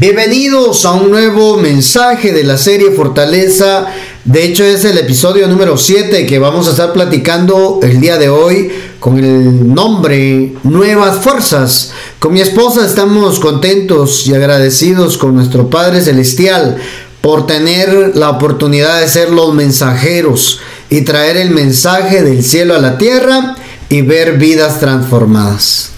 [0.00, 3.86] Bienvenidos a un nuevo mensaje de la serie Fortaleza.
[4.24, 8.28] De hecho es el episodio número 7 que vamos a estar platicando el día de
[8.28, 11.90] hoy con el nombre Nuevas Fuerzas.
[12.20, 16.76] Con mi esposa estamos contentos y agradecidos con nuestro Padre Celestial
[17.20, 20.60] por tener la oportunidad de ser los mensajeros
[20.90, 23.56] y traer el mensaje del cielo a la tierra
[23.88, 25.97] y ver vidas transformadas.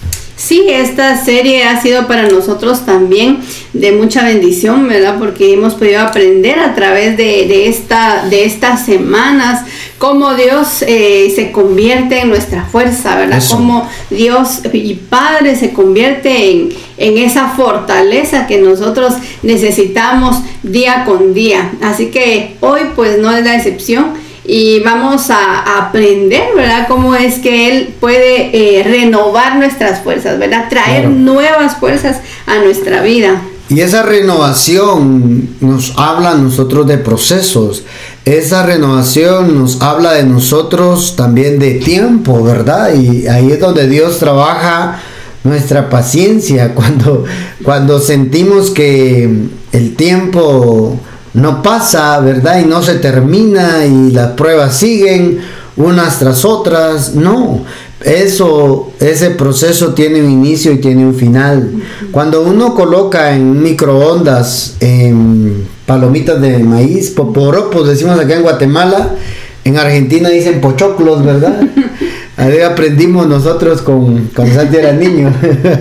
[0.51, 3.39] Sí, esta serie ha sido para nosotros también
[3.71, 5.15] de mucha bendición, ¿verdad?
[5.17, 9.65] Porque hemos podido aprender a través de, esta, de estas semanas
[9.97, 13.41] cómo Dios eh, se convierte en nuestra fuerza, ¿verdad?
[13.49, 21.33] Cómo Dios y Padre se convierte en, en esa fortaleza que nosotros necesitamos día con
[21.33, 21.71] día.
[21.81, 26.87] Así que hoy pues no es la excepción y vamos a, aprender, ¿verdad?
[26.87, 30.67] Cómo es que Él puede eh, renovar nuestras fuerzas, ¿verdad?
[30.69, 32.17] Traer nuevas fuerzas
[32.47, 33.41] a nuestra vida.
[33.69, 37.83] Y esa renovación nos habla a nosotros de procesos.
[38.25, 42.93] Esa renovación nos habla de nosotros también de tiempo, ¿verdad?
[42.93, 44.99] Y ahí es donde Dios trabaja
[45.43, 47.23] nuestra paciencia, cuando,
[47.63, 49.29] cuando sentimos que
[49.71, 50.99] el tiempo
[51.33, 52.59] no pasa, ¿verdad?
[52.59, 55.39] Y no se termina y las pruebas siguen
[55.77, 57.15] unas tras otras.
[57.15, 57.63] No,
[58.03, 61.71] eso, ese proceso tiene un inicio y tiene un final.
[62.11, 69.15] Cuando uno coloca en microondas en palomitas de maíz, poporopos decimos acá en Guatemala,
[69.63, 71.61] en Argentina dicen pochoclos, ¿verdad?
[72.37, 75.31] Ahí aprendimos nosotros con, cuando Santi era niño.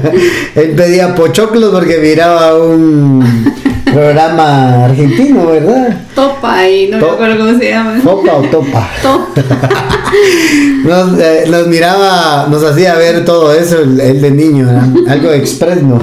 [0.55, 3.25] Él pedía pochoclos porque miraba un
[3.93, 6.01] programa argentino, ¿verdad?
[6.15, 8.01] Topa, y no me acuerdo cómo se llama.
[8.03, 8.91] ¿Topa o Topa?
[9.03, 9.69] Topa.
[10.13, 14.69] Eh, nos, miraba, nos hacía ver todo eso, el, de niño,
[15.09, 16.03] algo express, ¿no?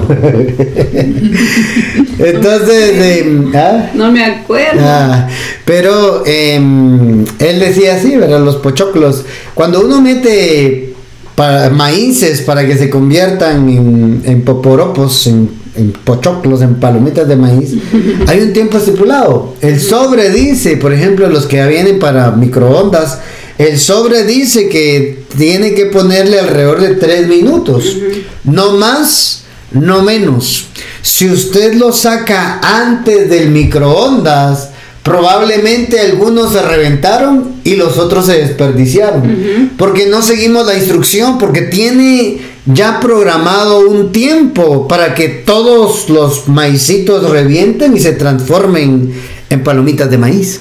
[2.18, 3.90] Entonces, ¿ah?
[3.94, 4.80] no me acuerdo.
[4.80, 5.28] Ah,
[5.64, 8.40] pero em, él decía así, ¿verdad?
[8.40, 9.24] Los pochoclos.
[9.54, 10.94] Cuando uno mete
[11.34, 17.36] para, maíces para que se conviertan en, en poporopos, en en pochoclos, en palomitas de
[17.36, 17.74] maíz,
[18.26, 19.54] hay un tiempo estipulado.
[19.60, 23.18] El sobre dice, por ejemplo, los que vienen para microondas,
[23.58, 27.96] el sobre dice que tiene que ponerle alrededor de tres minutos,
[28.44, 30.66] no más, no menos.
[31.02, 34.70] Si usted lo saca antes del microondas,
[35.02, 39.72] probablemente algunos se reventaron y los otros se desperdiciaron.
[39.76, 42.38] Porque no seguimos la instrucción, porque tiene
[42.74, 49.12] ya programado un tiempo para que todos los maicitos revienten y se transformen
[49.50, 50.60] en palomitas de maíz.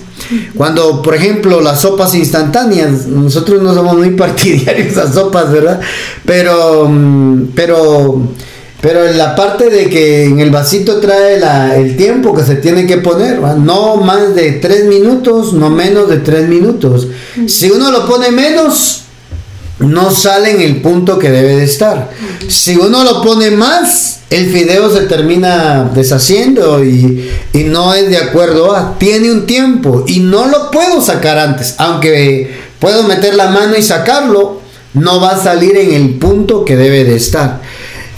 [0.55, 5.81] Cuando, por ejemplo, las sopas instantáneas, nosotros no somos muy partidarios a sopas, ¿verdad?
[6.25, 8.21] Pero, mm, pero,
[8.81, 11.39] pero en la parte de que en el vasito trae
[11.75, 16.17] el tiempo que se tiene que poner, no más de tres minutos, no menos de
[16.17, 17.07] tres minutos.
[17.47, 19.06] Si uno lo pone menos,
[19.79, 22.11] no sale en el punto que debe de estar.
[22.47, 28.95] Si uno lo pone más, el fideo se termina deshaciendo y, no es de acuerdo.
[28.97, 31.75] Tiene un tiempo y no lo puedo sacar antes.
[31.77, 34.61] Aunque puedo meter la mano y sacarlo,
[34.93, 37.61] no va a salir en el punto que debe de estar.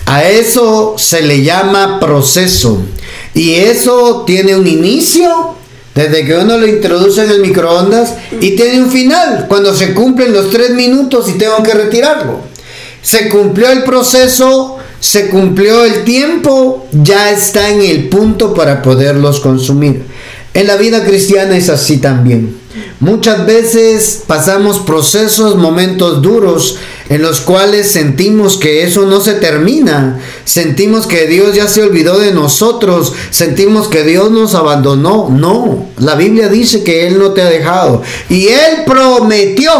[0.05, 2.81] A eso se le llama proceso.
[3.33, 5.58] Y eso tiene un inicio
[5.95, 10.33] desde que uno lo introduce en el microondas y tiene un final, cuando se cumplen
[10.33, 12.41] los tres minutos y tengo que retirarlo.
[13.01, 19.39] Se cumplió el proceso, se cumplió el tiempo, ya está en el punto para poderlos
[19.39, 20.03] consumir.
[20.53, 22.57] En la vida cristiana es así también.
[22.99, 26.77] Muchas veces pasamos procesos, momentos duros
[27.09, 32.19] en los cuales sentimos que eso no se termina, sentimos que Dios ya se olvidó
[32.19, 35.29] de nosotros, sentimos que Dios nos abandonó.
[35.29, 39.71] No, la Biblia dice que Él no te ha dejado y Él prometió.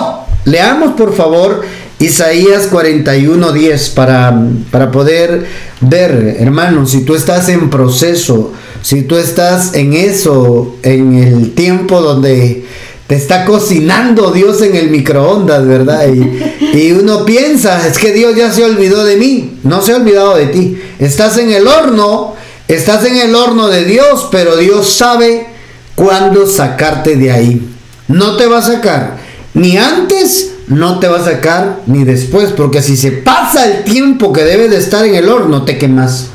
[0.45, 1.61] Leamos por favor
[1.99, 5.45] Isaías 41:10 para, para poder
[5.81, 12.01] ver, hermanos, si tú estás en proceso, si tú estás en eso, en el tiempo
[12.01, 12.65] donde
[13.09, 16.07] te está cocinando Dios en el microondas, ¿verdad?
[16.13, 20.35] Y, uno piensa, es que Dios ya se olvidó de mí, no se ha olvidado
[20.35, 20.79] de ti.
[20.99, 22.35] Estás en el horno,
[22.67, 25.47] estás en el horno de Dios, pero Dios sabe
[25.95, 27.67] cuándo sacarte de ahí.
[28.07, 29.17] No te va a sacar
[29.55, 34.31] ni antes, no te va a sacar ni después, porque si se pasa el tiempo
[34.31, 36.27] que debe de estar en el horno, te quemas.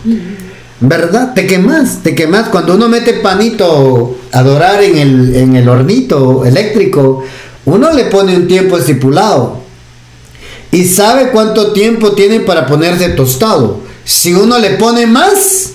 [0.81, 1.35] ¿Verdad?
[1.35, 2.49] Te quemas, te quemas.
[2.49, 7.23] Cuando uno mete panito a dorar en el, en el hornito eléctrico,
[7.67, 9.63] uno le pone un tiempo estipulado.
[10.73, 13.79] Y sabe cuánto tiempo tiene para ponerse tostado.
[14.05, 15.75] Si uno le pone más,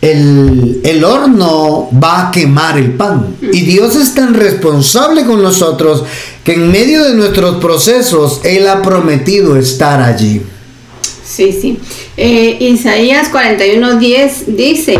[0.00, 3.36] el, el, horno va a quemar el pan.
[3.52, 6.02] Y Dios es tan responsable con nosotros
[6.44, 10.40] que en medio de nuestros procesos Él ha prometido estar allí.
[11.24, 11.78] Sí, sí.
[12.16, 14.98] Eh, Isaías 41:10 dice,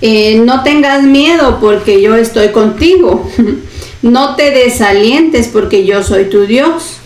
[0.00, 3.30] eh, no tengas miedo porque yo estoy contigo.
[4.02, 6.98] no te desalientes porque yo soy tu Dios.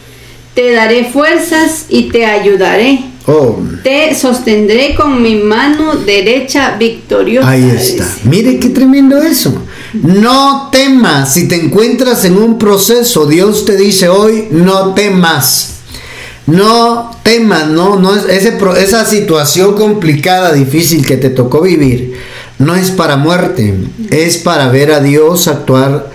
[0.54, 3.04] Te daré fuerzas y te ayudaré.
[3.26, 3.60] Oh.
[3.84, 7.50] Te sostendré con mi mano derecha victoriosa.
[7.50, 8.08] Ahí está.
[8.24, 9.62] Mire qué tremendo eso.
[9.92, 13.26] No temas si te encuentras en un proceso.
[13.26, 15.74] Dios te dice hoy, no temas.
[16.48, 22.14] No temas, no, no es ese, esa situación complicada, difícil que te tocó vivir,
[22.58, 23.74] no es para muerte,
[24.10, 26.10] es para ver a Dios actuar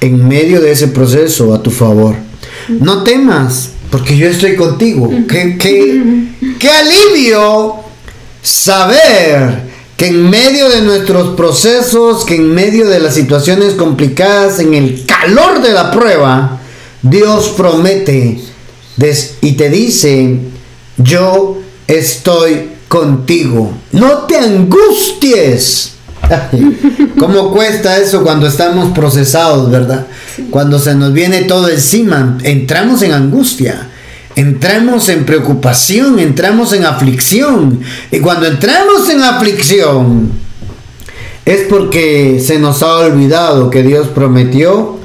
[0.00, 2.16] en medio de ese proceso a tu favor.
[2.68, 5.10] No temas, porque yo estoy contigo.
[5.28, 5.56] Qué,
[6.58, 7.76] qué alivio
[8.42, 9.62] saber
[9.96, 15.06] que en medio de nuestros procesos, que en medio de las situaciones complicadas, en el
[15.06, 16.60] calor de la prueba,
[17.02, 18.40] Dios promete
[19.40, 20.38] y te dice,
[20.96, 23.72] yo estoy contigo.
[23.90, 25.94] No te angusties.
[27.18, 30.06] ¿Cómo cuesta eso cuando estamos procesados, verdad?
[30.48, 33.88] Cuando se nos viene todo encima, entramos en angustia,
[34.36, 37.80] entramos en preocupación, entramos en aflicción.
[38.12, 40.30] Y cuando entramos en aflicción,
[41.44, 44.98] es porque se nos ha olvidado que Dios prometió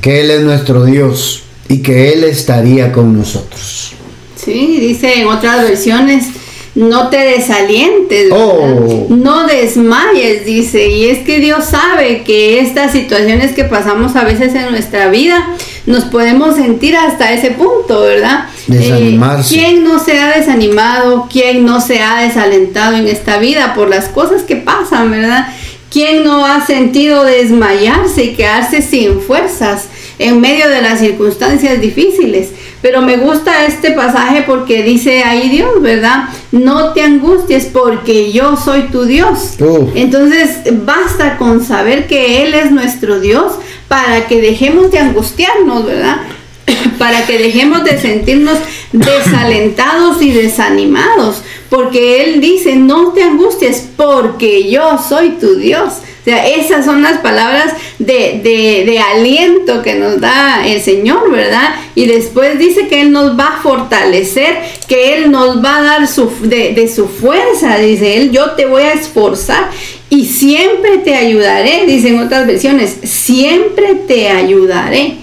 [0.00, 3.92] que Él es nuestro Dios y que Él estaría con nosotros.
[4.34, 6.26] Sí, dice en otras versiones,
[6.76, 9.06] no te desalientes, oh.
[9.08, 14.54] no desmayes, dice, y es que Dios sabe que estas situaciones que pasamos a veces
[14.54, 15.48] en nuestra vida,
[15.86, 18.48] nos podemos sentir hasta ese punto, ¿verdad?
[18.66, 19.54] Desanimarse.
[19.54, 21.28] Eh, ¿Quién no se ha desanimado?
[21.32, 25.48] ¿Quién no se ha desalentado en esta vida por las cosas que pasan, ¿verdad?
[25.90, 29.88] ¿Quién no ha sentido desmayarse y quedarse sin fuerzas?
[30.18, 32.50] en medio de las circunstancias difíciles.
[32.82, 36.28] Pero me gusta este pasaje porque dice ahí Dios, ¿verdad?
[36.52, 39.56] No te angusties porque yo soy tu Dios.
[39.94, 43.54] Entonces basta con saber que Él es nuestro Dios
[43.88, 46.18] para que dejemos de angustiarnos, ¿verdad?
[46.98, 48.58] para que dejemos de sentirnos
[48.92, 55.94] desalentados y desanimados, porque Él dice, no te angusties porque yo soy tu Dios
[56.26, 61.76] sea, esas son las palabras de, aliento que nos da el Señor, ¿verdad?
[61.94, 64.56] Y después dice que Él nos va a fortalecer,
[64.88, 68.66] que Él nos va a dar su, de, de su fuerza, dice Él, yo te
[68.66, 69.70] voy a esforzar
[70.08, 75.16] y siempre te ayudaré, dicen otras versiones, siempre te ayudaré.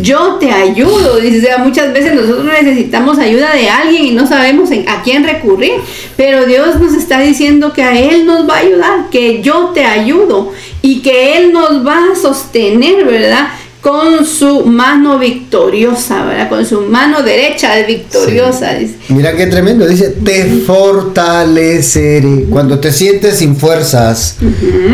[0.00, 5.02] Yo te ayudo, dice, muchas veces nosotros necesitamos ayuda de alguien y no sabemos a
[5.02, 5.74] quién recurrir,
[6.16, 9.84] pero Dios nos está diciendo que a Él nos va a ayudar, que yo te
[9.84, 13.48] ayudo y que Él nos va a sostener, ¿verdad?
[13.84, 16.48] Con su mano victoriosa, ¿verdad?
[16.48, 18.78] Con su mano derecha victoriosa.
[19.10, 22.46] Mira qué tremendo, dice, te fortaleceré.
[22.48, 24.38] Cuando te sientes sin fuerzas,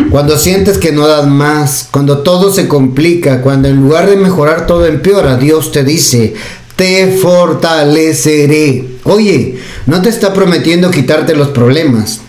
[0.09, 4.67] cuando sientes que no das más, cuando todo se complica, cuando en lugar de mejorar
[4.67, 6.33] todo empeora, Dios te dice,
[6.75, 8.89] te fortaleceré.
[9.05, 12.19] Oye, no te está prometiendo quitarte los problemas.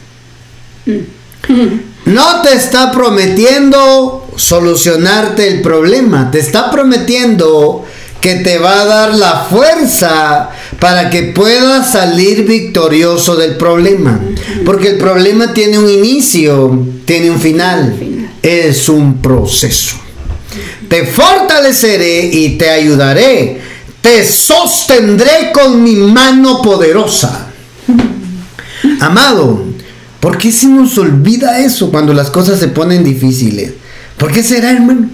[2.04, 7.84] No te está prometiendo solucionarte el problema, te está prometiendo
[8.20, 14.20] que te va a dar la fuerza para que puedas salir victorioso del problema.
[14.64, 17.96] Porque el problema tiene un inicio, tiene un final.
[18.40, 19.96] Es un proceso.
[20.88, 23.60] Te fortaleceré y te ayudaré.
[24.00, 27.48] Te sostendré con mi mano poderosa.
[29.00, 29.72] Amado,
[30.22, 33.72] ¿Por qué se nos olvida eso cuando las cosas se ponen difíciles?
[34.16, 35.08] ¿Por qué será, hermano?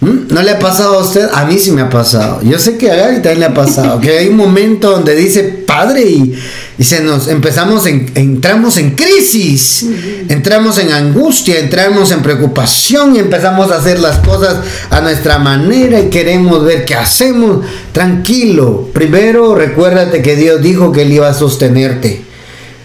[0.00, 0.32] ¿Mm?
[0.32, 1.28] ¿No le ha pasado a usted?
[1.32, 2.40] A mí sí me ha pasado.
[2.42, 4.00] Yo sé que a Gary también le ha pasado.
[4.00, 6.38] que hay un momento donde dice, padre, y,
[6.80, 9.84] se nos empezamos, en, entramos en crisis,
[10.28, 15.98] entramos en angustia, entramos en preocupación y empezamos a hacer las cosas a nuestra manera
[15.98, 17.66] y queremos ver qué hacemos.
[17.90, 18.90] Tranquilo.
[18.92, 22.27] Primero, recuérdate que Dios dijo que Él iba a sostenerte.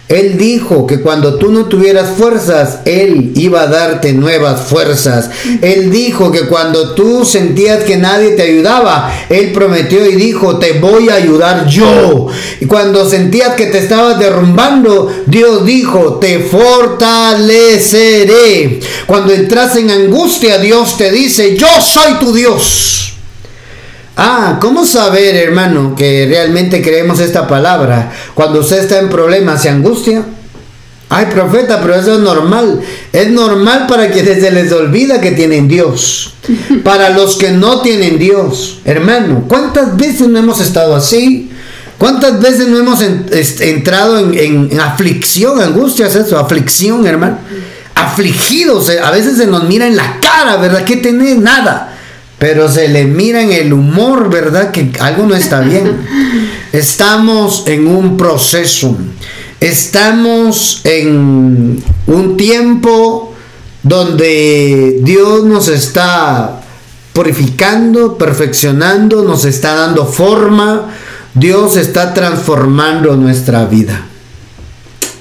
[0.09, 5.29] Él dijo que cuando tú no tuvieras fuerzas, Él iba a darte nuevas fuerzas.
[5.61, 10.73] Él dijo que cuando tú sentías que nadie te ayudaba, Él prometió y dijo, te
[10.73, 12.27] voy a ayudar yo.
[12.59, 18.81] Y cuando sentías que te estabas derrumbando, Dios dijo, te fortaleceré.
[19.07, 23.12] Cuando entras en angustia, Dios te dice, yo soy tu Dios.
[24.15, 28.11] Ah, ¿cómo saber, hermano, que realmente creemos esta palabra?
[28.33, 30.23] Cuando usted está en problemas y angustia,
[31.15, 32.81] Ay, profeta, pero eso es normal.
[33.11, 36.33] Es normal para quienes se les olvida que tienen Dios.
[36.83, 38.79] Para los que no tienen Dios.
[38.83, 41.51] Hermano, ¿cuántas veces no hemos estado así?
[41.99, 46.39] ¿Cuántas veces no hemos entrado en, aflicción, angustia, eso?
[46.39, 47.37] Aflicción, hermano.
[47.93, 50.83] Afligidos, eh, a veces se nos mira en la cara, ¿verdad?
[50.83, 51.92] Que tenés nada.
[52.43, 54.71] Pero se le mira en el humor, ¿verdad?
[54.71, 56.05] Que algo no está bien.
[56.73, 58.97] Estamos en un proceso.
[59.61, 63.33] Estamos en un tiempo
[63.81, 66.59] donde Dios nos está
[67.13, 70.93] purificando, perfeccionando, nos está dando forma,
[71.33, 74.05] Dios está transformando nuestra vida.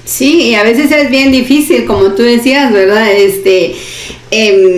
[0.03, 3.13] Sí, y a veces es bien difícil, como tú decías, ¿verdad?
[3.13, 3.77] Este,
[4.29, 4.75] em,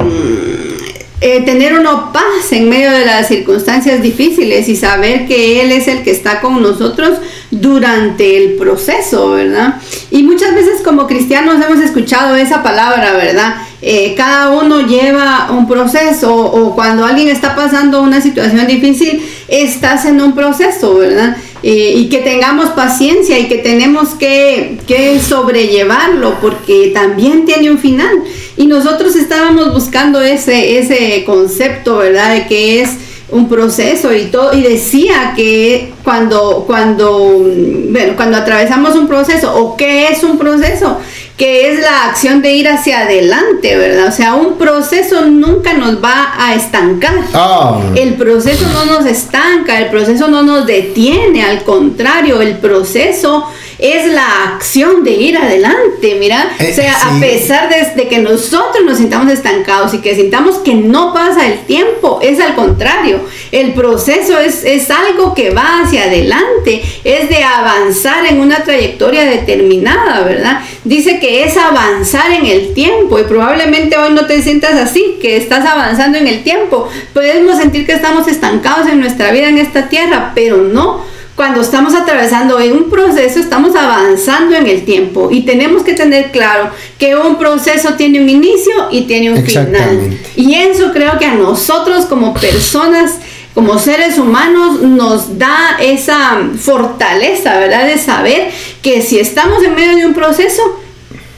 [1.22, 5.88] eh, tener una paz en medio de las circunstancias difíciles y saber que Él es
[5.88, 7.20] el que está con nosotros
[7.52, 9.76] durante el proceso, ¿verdad?
[10.12, 13.56] Y muchas veces como cristianos hemos escuchado esa palabra, ¿verdad?
[13.82, 20.06] Eh, cada uno lleva un proceso o cuando alguien está pasando una situación difícil, estás
[20.06, 21.38] en un proceso, ¿verdad?
[21.64, 27.80] Eh, y que tengamos paciencia y que tenemos que, que sobrellevarlo porque también tiene un
[27.80, 28.24] final.
[28.56, 32.36] Y nosotros estábamos buscando ese, ese concepto, ¿verdad?
[32.36, 32.90] De que es
[33.32, 37.44] un proceso y todo y decía que cuando cuando
[37.90, 41.00] bueno cuando atravesamos un proceso o qué es un proceso
[41.38, 44.08] que es la acción de ir hacia adelante, ¿verdad?
[44.08, 47.16] O sea, un proceso nunca nos va a estancar.
[47.34, 47.82] Ah.
[47.96, 53.46] El proceso no nos estanca, el proceso no nos detiene, al contrario, el proceso
[53.80, 56.52] es la acción de ir adelante, mira.
[56.60, 60.74] o sea, eh, a pesar de, que nosotros nos sintamos estancados y que sintamos que
[60.74, 63.22] no pasa el tiempo, es al contrario.
[63.52, 69.26] El proceso es, es algo que va hacia adelante, es de avanzar en una trayectoria
[69.26, 70.62] determinada, ¿verdad?
[70.84, 75.38] Dice que es avanzar en el tiempo y probablemente hoy no te sientas así, que
[75.38, 76.88] estás avanzando en el tiempo.
[77.14, 81.94] Podemos sentir que estamos estancados en nuestra vida en esta tierra, pero no cuando estamos
[81.94, 87.16] atravesando en un proceso, estamos avanzando en el tiempo y tenemos que tener claro que
[87.16, 90.18] un proceso tiene un inicio y tiene un final.
[90.38, 93.16] Y eso creo que a nosotros como personas,
[93.54, 97.86] como seres humanos, nos da esa fortaleza, ¿verdad?
[97.86, 98.50] De saber
[98.82, 100.62] que si estamos en medio de un proceso,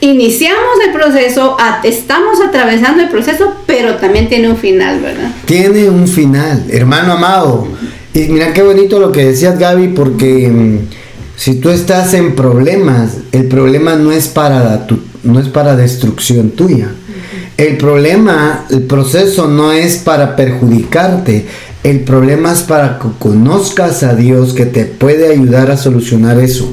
[0.00, 5.30] iniciamos el proceso, estamos atravesando el proceso, pero también tiene un final, ¿verdad?
[5.44, 7.66] Tiene un final, hermano amado.
[8.14, 10.78] Y mira qué bonito lo que decías Gaby, porque mm,
[11.36, 16.50] si tú estás en problemas, el problema no es para, tu, no es para destrucción
[16.50, 16.90] tuya.
[17.56, 21.46] El problema, el proceso no es para perjudicarte.
[21.82, 26.72] El problema es para que conozcas a Dios que te puede ayudar a solucionar eso.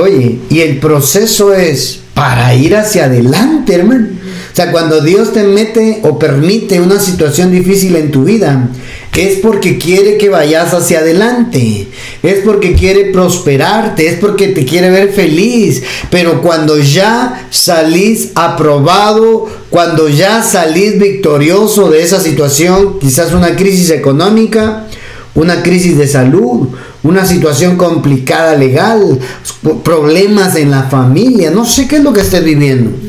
[0.00, 4.17] Oye, y el proceso es para ir hacia adelante, hermano.
[4.58, 8.70] Sea, cuando Dios te mete o permite una situación difícil en tu vida,
[9.16, 11.86] es porque quiere que vayas hacia adelante,
[12.24, 15.84] es porque quiere prosperarte, es porque te quiere ver feliz.
[16.10, 23.90] Pero cuando ya salís aprobado, cuando ya salís victorioso de esa situación, quizás una crisis
[23.90, 24.88] económica,
[25.36, 26.66] una crisis de salud,
[27.04, 29.20] una situación complicada legal,
[29.84, 33.07] problemas en la familia, no sé qué es lo que estés viviendo.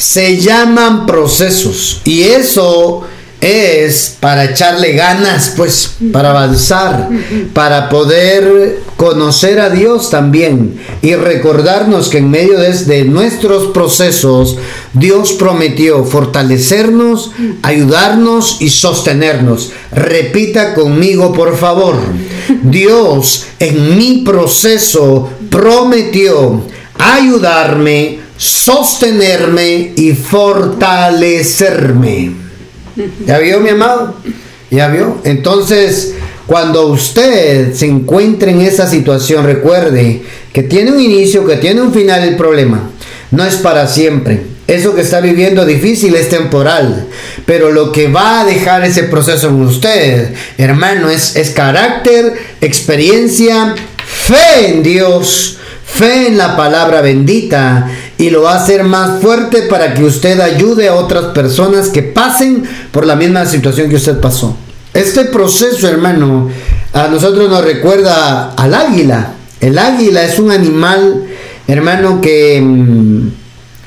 [0.00, 3.04] Se llaman procesos y eso
[3.42, 7.10] es para echarle ganas, pues, para avanzar,
[7.52, 14.56] para poder conocer a Dios también y recordarnos que en medio de, nuestros procesos
[14.94, 19.70] Dios prometió fortalecernos, ayudarnos y sostenernos.
[19.92, 21.96] Repita conmigo, por favor.
[22.62, 26.62] Dios en mi proceso prometió
[26.98, 32.32] ayudarme, sostenerme y fortalecerme.
[33.26, 34.14] ¿Ya vio, mi amado?
[34.70, 35.18] ¿Ya vio?
[35.24, 36.14] Entonces,
[36.46, 40.22] cuando usted se encuentre en esa situación, recuerde
[40.54, 42.88] que tiene un inicio, que tiene un final el problema.
[43.30, 44.40] No es para siempre.
[44.66, 47.08] Eso que está viviendo difícil es temporal.
[47.44, 52.32] Pero lo que va a dejar ese proceso en usted, hermano, es, es carácter,
[52.62, 59.22] experiencia, fe en Dios, fe en la palabra bendita y lo va a hacer más
[59.22, 63.96] fuerte para que usted ayude a otras personas que pasen por la misma situación que
[63.96, 64.54] usted pasó.
[64.92, 66.50] Este proceso, hermano,
[66.92, 69.32] a nosotros nos recuerda al águila.
[69.58, 71.28] El águila es un animal,
[71.66, 73.28] hermano, que mm,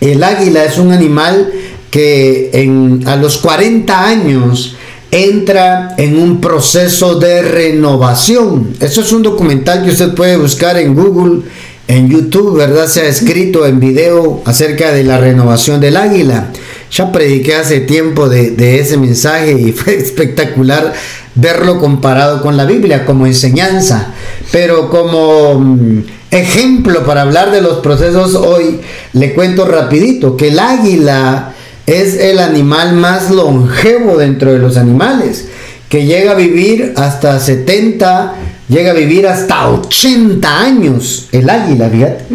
[0.01, 1.53] el águila es un animal
[1.91, 4.75] que en, a los 40 años
[5.11, 8.73] entra en un proceso de renovación.
[8.79, 11.43] Eso es un documental que usted puede buscar en Google
[11.87, 12.87] en YouTube, ¿verdad?
[12.87, 16.49] Se ha escrito en video acerca de la renovación del águila.
[16.91, 20.93] Ya prediqué hace tiempo de, ese mensaje y fue espectacular
[21.35, 24.13] verlo comparado con la Biblia como enseñanza.
[24.51, 28.79] Pero como mm, ejemplo para hablar de los procesos hoy,
[29.13, 31.53] le cuento rapidito que el águila
[31.85, 35.47] es el animal más longevo dentro de los animales,
[35.89, 38.35] que llega a vivir hasta 70
[38.67, 42.25] llega a vivir hasta 80 años el águila, fíjate.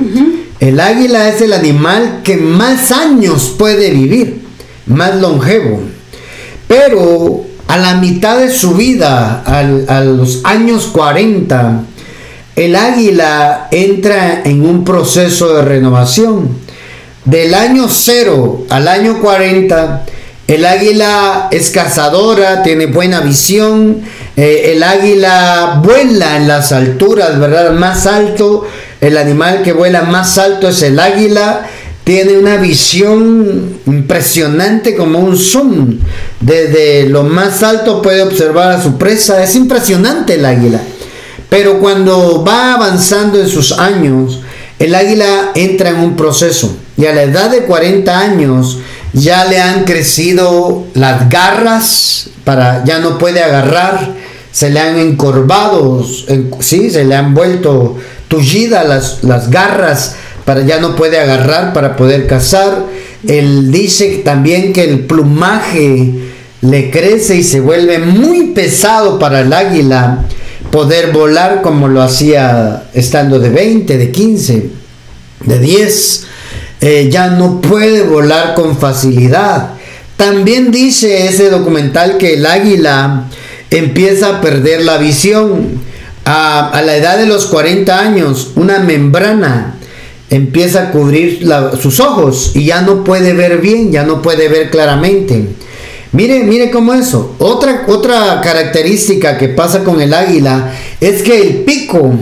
[0.61, 4.43] El águila es el animal que más años puede vivir,
[4.87, 5.81] más longevo.
[6.67, 11.83] Pero a la mitad de su vida, a los años 40,
[12.57, 16.49] el águila entra en un proceso de renovación.
[17.25, 20.07] Del año 0 al año 40,
[20.49, 24.00] el águila es cazadora, tiene buena visión,
[24.35, 27.73] eh, el águila vuela en las alturas, ¿verdad?
[27.73, 28.67] Más alto,
[29.02, 31.69] el animal que vuela más alto es el águila.
[32.02, 35.99] Tiene una visión impresionante como un zoom.
[36.40, 39.43] Desde lo más alto puede observar a su presa.
[39.45, 40.81] Es impresionante el águila.
[41.50, 44.40] Pero cuando va avanzando en sus años,
[44.78, 46.75] el águila entra en un proceso.
[46.97, 48.78] Y a la edad de 40 años
[49.12, 54.17] ya le han crecido las garras para ya no puede agarrar
[54.59, 56.05] se le han encorvado,
[56.59, 57.97] sí, se le han vuelto
[58.27, 62.87] tullidas las, las garras para ya no puede agarrar para poder cazar.
[63.27, 66.12] Él dice también que el plumaje
[66.62, 70.25] le crece y se vuelve muy pesado para el águila
[70.73, 74.71] poder volar como lo hacía estando de 20, de 15,
[75.45, 76.27] de 10.
[76.81, 79.71] Eh, ya no puede volar con facilidad.
[80.17, 83.29] También dice ese documental que el águila
[83.71, 85.87] empieza a perder la visión.
[86.25, 89.77] A, la edad de los 40 años, una membrana
[90.29, 91.49] empieza a cubrir
[91.81, 95.49] sus ojos y ya no puede ver bien, ya no puede ver claramente.
[96.13, 97.35] Mire, mire cómo eso.
[97.39, 102.14] Otra, otra característica que pasa con el águila es que el pico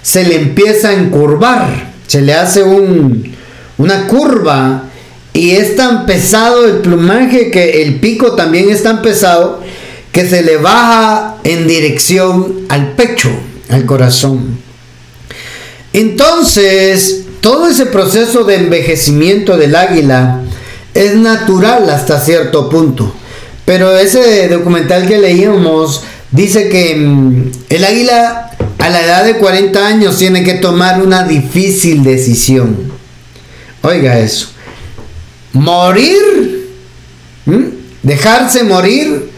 [0.00, 3.31] se le empieza a encurvar, se le hace un,
[3.78, 4.84] una curva
[5.32, 9.60] y es tan pesado el plumaje que el pico también es tan pesado
[10.12, 13.30] que se le baja en dirección al pecho,
[13.70, 14.58] al corazón.
[15.94, 20.42] Entonces, todo ese proceso de envejecimiento del águila
[20.94, 23.12] es natural hasta cierto punto.
[23.64, 29.86] Pero ese documental que leíamos dice que mm, el águila a la edad de 40
[29.86, 32.92] años tiene que tomar una difícil decisión.
[33.82, 34.48] Oiga eso.
[35.52, 36.68] Morir,
[38.02, 39.32] dejarse morir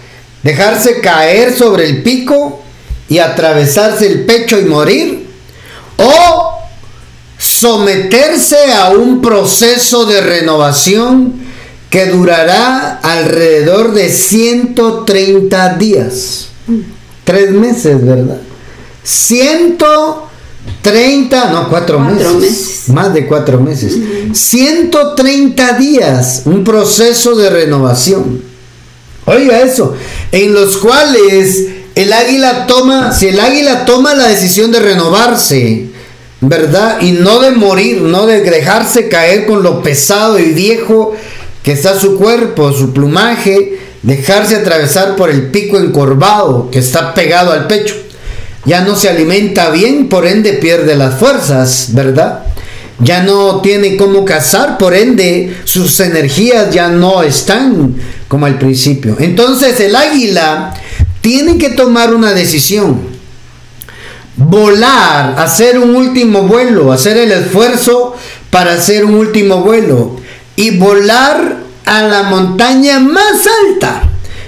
[0.44, 2.62] dejarse caer sobre el pico
[3.08, 5.26] y atravesarse el pecho y morir,
[5.96, 6.58] o
[7.38, 11.34] someterse a un proceso de renovación
[11.90, 16.48] que durará alrededor de 130 días.
[17.24, 18.40] Tres meses, ¿verdad?
[19.02, 20.23] 130,
[21.50, 23.96] no, cuatro, meses, Más de cuatro meses.
[24.32, 28.42] 130 días, un proceso de renovación.
[29.26, 29.94] Oiga eso,
[30.32, 35.86] en los cuales el águila toma, si el águila toma la decisión de renovarse,
[36.42, 37.00] ¿verdad?
[37.00, 41.14] Y no de morir, no de dejarse caer con lo pesado y viejo
[41.62, 47.52] que está su cuerpo, su plumaje, dejarse atravesar por el pico encorvado que está pegado
[47.52, 47.94] al pecho.
[48.64, 52.44] Ya no se alimenta bien, por ende pierde las fuerzas, ¿verdad?
[53.00, 57.96] Ya no tiene cómo cazar, por ende sus energías ya no están
[58.28, 59.16] como al principio.
[59.18, 60.72] Entonces el águila
[61.20, 63.14] tiene que tomar una decisión.
[64.36, 68.16] Volar, hacer un último vuelo, hacer el esfuerzo
[68.50, 70.20] para hacer un último vuelo
[70.56, 74.02] y volar a la montaña más alta.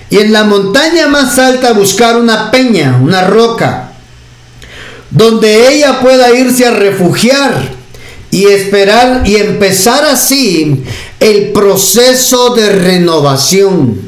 [0.09, 3.93] Y en la montaña más alta buscar una peña, una roca,
[5.11, 7.77] donde ella pueda irse a refugiar
[8.31, 10.85] y esperar y empezar así
[11.21, 14.01] el proceso de renovación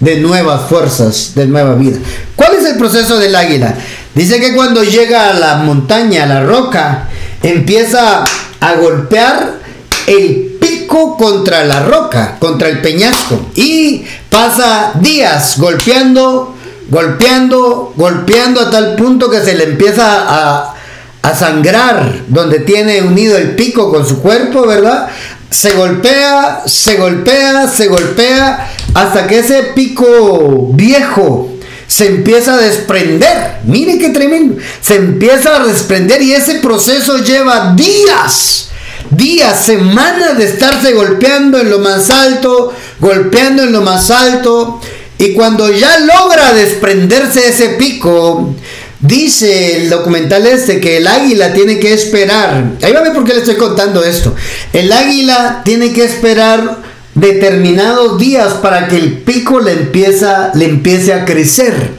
[0.00, 1.98] de nuevas fuerzas, de nueva vida.
[2.34, 3.74] ¿Cuál es el proceso del águila?
[4.14, 7.08] Dice que cuando llega a la montaña, a la roca,
[7.42, 8.24] empieza
[8.60, 9.60] a golpear
[10.06, 16.55] el pico contra la roca, contra el peñasco, y pasa días golpeando,
[16.88, 20.74] golpeando, golpeando a tal punto que se le empieza a,
[21.22, 25.08] a sangrar donde tiene unido el pico con su cuerpo, ¿verdad?
[25.50, 33.58] Se golpea, se golpea, se golpea, hasta que ese pico viejo se empieza a desprender.
[33.64, 34.56] Mire qué tremendo.
[34.80, 38.70] Se empieza a desprender y ese proceso lleva días,
[39.10, 44.80] días, semanas de estarse golpeando en lo más alto, golpeando en lo más alto.
[45.18, 48.54] Y cuando ya logra desprenderse ese pico,
[49.00, 52.72] dice el documental este que el águila tiene que esperar.
[52.82, 54.34] Ahí va a ver por qué le estoy contando esto.
[54.72, 56.82] El águila tiene que esperar
[57.14, 61.92] determinados días para que el pico le, empieza, le empiece a crecer.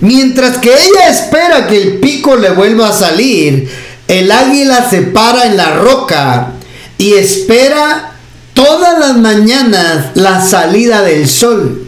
[0.00, 3.70] Mientras que ella espera que el pico le vuelva a salir,
[4.08, 6.54] el águila se para en la roca
[6.98, 8.14] y espera
[8.52, 11.83] todas las mañanas la salida del sol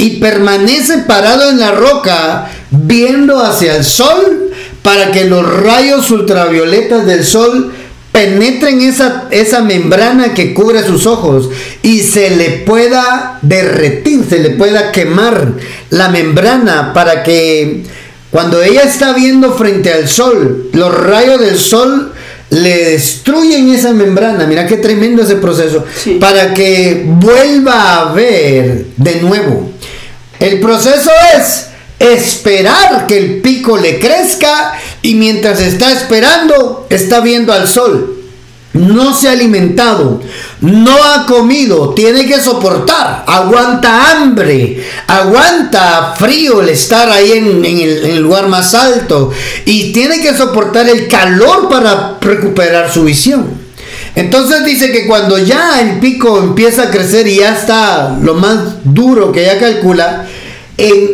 [0.00, 7.04] y permanece parado en la roca viendo hacia el sol para que los rayos ultravioletas
[7.04, 7.70] del sol
[8.10, 11.50] penetren esa, esa membrana que cubre sus ojos
[11.82, 15.52] y se le pueda derretir, se le pueda quemar
[15.90, 17.82] la membrana para que
[18.30, 22.14] cuando ella está viendo frente al sol, los rayos del sol
[22.50, 24.46] le destruyen esa membrana.
[24.46, 25.84] Mira qué tremendo ese proceso.
[26.18, 29.70] Para que vuelva a ver de nuevo.
[30.40, 31.66] El proceso es
[31.98, 34.72] esperar que el pico le crezca
[35.02, 38.16] y mientras está esperando está viendo al sol.
[38.72, 40.22] No se ha alimentado,
[40.60, 48.22] no ha comido, tiene que soportar, aguanta hambre, aguanta frío el estar ahí en, el,
[48.22, 49.32] lugar más alto
[49.66, 53.58] y tiene que soportar el calor para recuperar su visión.
[54.14, 58.58] Entonces dice que cuando ya el pico empieza a crecer y ya está lo más
[58.84, 60.26] duro que ya calcula,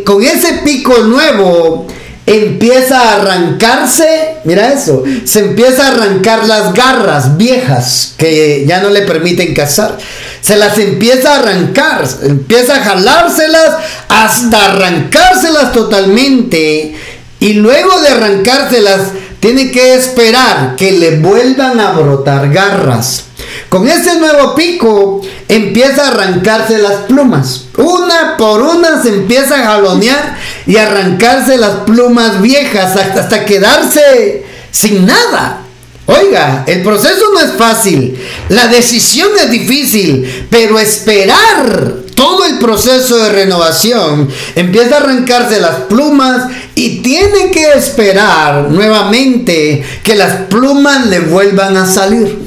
[0.05, 1.87] con ese pico nuevo
[2.26, 8.90] empieza a arrancarse, mira eso, se empieza a arrancar las garras viejas que ya no
[8.90, 9.96] le permiten cazar.
[10.40, 13.76] Se las empieza a arrancar, empieza a jalárselas
[14.09, 16.94] hasta arrancárselas totalmente.
[17.38, 19.00] Y luego de arrancárselas,
[19.40, 23.25] tiene que esperar que le vuelvan a brotar garras.
[23.68, 27.66] Con ese nuevo pico empieza a arrancarse las plumas.
[27.77, 34.44] Una por una se empieza a jalonear y arrancarse las plumas viejas hasta, hasta quedarse
[34.70, 35.62] sin nada.
[36.07, 38.16] Oiga, el proceso no es fácil,
[38.49, 45.81] la decisión es difícil, pero esperar todo el proceso de renovación empieza a arrancarse las
[45.83, 46.44] plumas
[46.79, 52.39] y tiene que esperar nuevamente que las plumas le vuelvan a salir.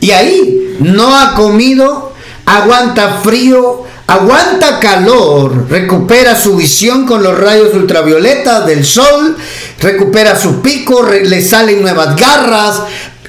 [0.00, 2.12] Y ahí no ha comido,
[2.46, 9.36] aguanta frío, aguanta calor, recupera su visión con los rayos ultravioletas del sol,
[9.80, 12.80] recupera su pico, le salen nuevas garras.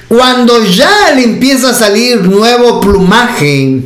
[0.06, 3.80] Cuando ya le empieza a salir nuevo plumaje,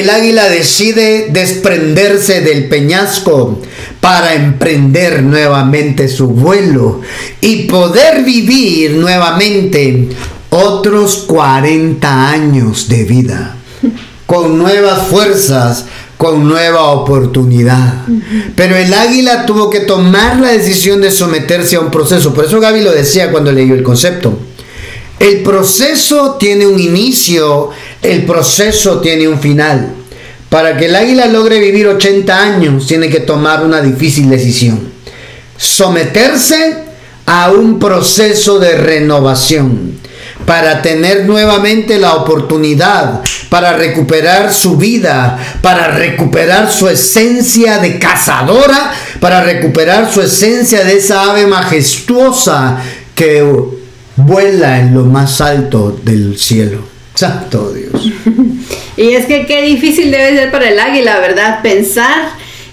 [0.00, 3.60] el águila decide desprenderse del peñasco
[4.00, 7.00] para emprender nuevamente su vuelo
[7.40, 10.08] y poder vivir nuevamente
[10.50, 13.56] otros 40 años de vida,
[14.26, 18.04] con nuevas fuerzas, con nueva oportunidad.
[18.54, 22.34] Pero el águila tuvo que tomar la decisión de someterse a un proceso.
[22.34, 24.38] Por eso Gaby lo decía cuando leyó el concepto.
[25.18, 27.70] El proceso tiene un inicio,
[28.02, 29.94] el proceso tiene un final.
[30.48, 34.92] Para que el águila logre vivir 80 años, tiene que tomar una difícil decisión.
[35.56, 36.84] Someterse
[37.26, 39.98] a un proceso de renovación
[40.44, 48.92] para tener nuevamente la oportunidad, para recuperar su vida, para recuperar su esencia de cazadora,
[49.18, 52.78] para recuperar su esencia de esa ave majestuosa
[53.14, 53.44] que
[54.16, 56.95] vuela en lo más alto del cielo.
[57.16, 58.12] Santo Dios.
[58.98, 61.60] Y es que qué difícil debe ser para el águila, ¿verdad?
[61.62, 62.30] Pensar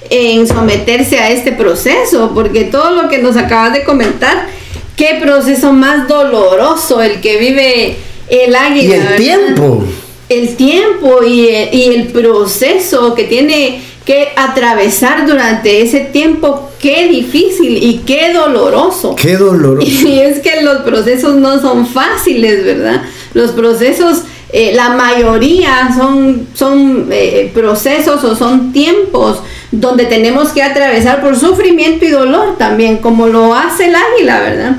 [0.09, 4.47] en someterse a este proceso, porque todo lo que nos acabas de comentar,
[4.95, 7.97] qué proceso más doloroso el que vive
[8.29, 8.95] el águila.
[8.95, 9.83] Y el tiempo.
[10.29, 18.01] El tiempo y el, proceso que tiene que atravesar durante ese tiempo, qué difícil y
[18.05, 19.15] qué doloroso.
[19.15, 19.87] Qué doloroso.
[20.07, 23.03] Y es que los procesos no son fáciles, ¿verdad?
[23.33, 24.23] Los procesos,
[24.55, 31.35] eh, la mayoría son, son eh, procesos o son tiempos donde tenemos que atravesar por
[31.35, 34.75] sufrimiento y dolor también, como lo hace el águila, ¿verdad?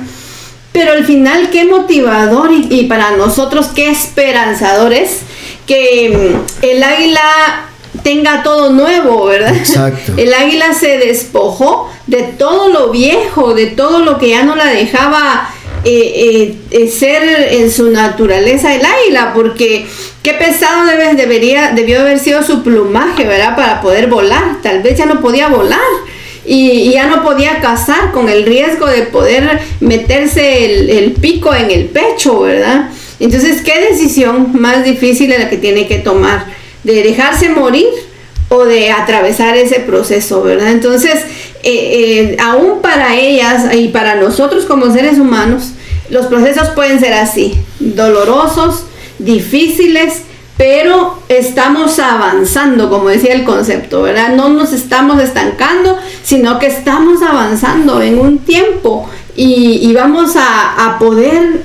[0.71, 5.23] Pero al final, qué motivador y, para nosotros qué esperanzador es
[5.67, 7.67] que mm, el águila
[8.05, 9.57] tenga todo nuevo, ¿verdad?
[9.57, 10.13] Exacto.
[10.17, 14.67] El águila se despojó de todo lo viejo, de todo lo que ya no la
[14.67, 15.49] dejaba
[15.85, 19.87] eh, eh, ser en su naturaleza el águila, porque
[20.23, 23.55] qué pesado debería, debió haber sido su plumaje, ¿verdad?
[23.55, 24.63] Para poder volar.
[24.63, 25.81] Tal vez ya no podía volar.
[26.47, 31.87] y, ya no podía cazar con el riesgo de poder meterse el, pico en el
[31.87, 32.91] pecho, ¿verdad?
[33.21, 36.47] Entonces, ¿qué decisión más difícil es la que tiene que tomar?
[36.83, 37.87] ¿De dejarse morir
[38.49, 40.71] o de atravesar ese proceso, verdad?
[40.71, 41.25] Entonces,
[41.63, 45.73] eh, eh, aún para ellas y para nosotros como seres humanos,
[46.11, 48.85] los procesos pueden ser así, dolorosos,
[49.19, 50.23] difíciles,
[50.57, 54.35] pero estamos avanzando, como decía el concepto, ¿verdad?
[54.37, 61.63] No nos estamos estancando, sino que estamos avanzando en un tiempo y, vamos a, poder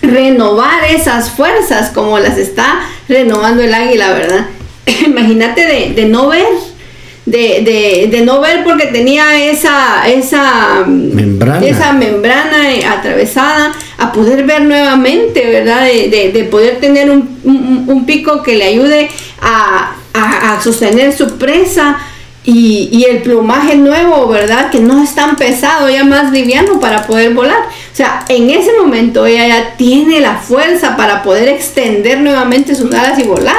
[0.00, 4.46] renovar esas fuerzas como las está renovando el águila, ¿verdad?
[5.06, 6.46] Imagínate de, de, no ver,
[7.30, 14.12] de, de, de, no ver porque tenía esa, esa membrana, esa membrana eh, atravesada, a
[14.12, 15.84] poder ver nuevamente, ¿verdad?
[15.84, 17.38] De, poder tener un,
[17.86, 19.08] un, pico que le ayude
[19.40, 21.98] a, a, a sostener su presa
[22.50, 24.70] y, el plumaje nuevo, ¿verdad?
[24.70, 27.58] Que no es tan pesado, ya más liviano para poder volar.
[27.58, 32.92] O sea, en ese momento ella ya tiene la fuerza para poder extender nuevamente sus
[32.94, 33.54] alas y volar.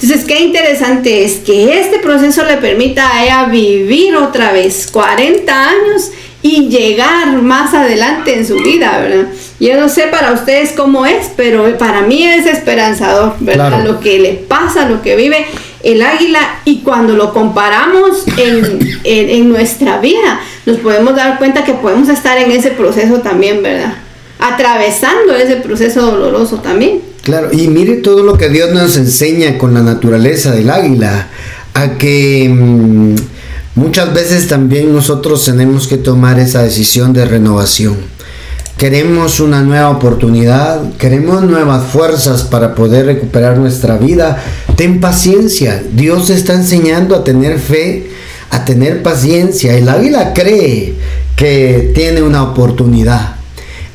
[0.00, 5.68] Entonces, qué interesante es que este proceso le permita a ella vivir otra vez 40
[5.68, 6.10] años
[6.42, 9.26] y llegar más adelante en su vida, ¿verdad?
[9.58, 13.82] Yo no sé para ustedes cómo es, pero para mí es esperanzador, ¿verdad?
[13.84, 15.46] Lo que le pasa, lo que vive
[15.82, 22.08] el águila y cuando lo comparamos en, nuestra vida, nos podemos dar cuenta que podemos
[22.08, 23.94] estar en ese proceso también, ¿verdad?
[24.38, 27.00] Atravesando ese proceso doloroso también.
[27.26, 31.26] Claro, y mire todo lo que Dios nos enseña con la naturaleza del águila,
[31.74, 33.16] a que mm,
[33.74, 37.96] muchas veces también nosotros tenemos que tomar esa decisión de renovación
[38.76, 44.40] Queremos una nueva oportunidad, queremos nuevas fuerzas para poder recuperar nuestra vida.
[44.76, 48.08] Ten paciencia, Dios está enseñando a tener fe,
[48.50, 49.76] a tener paciencia.
[49.76, 50.94] El águila cree
[51.34, 53.35] que tiene una oportunidad.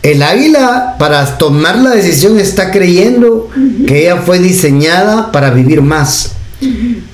[0.04, 3.50] El águila para tomar la decisión está creyendo
[3.88, 6.34] que ella fue diseñada para vivir más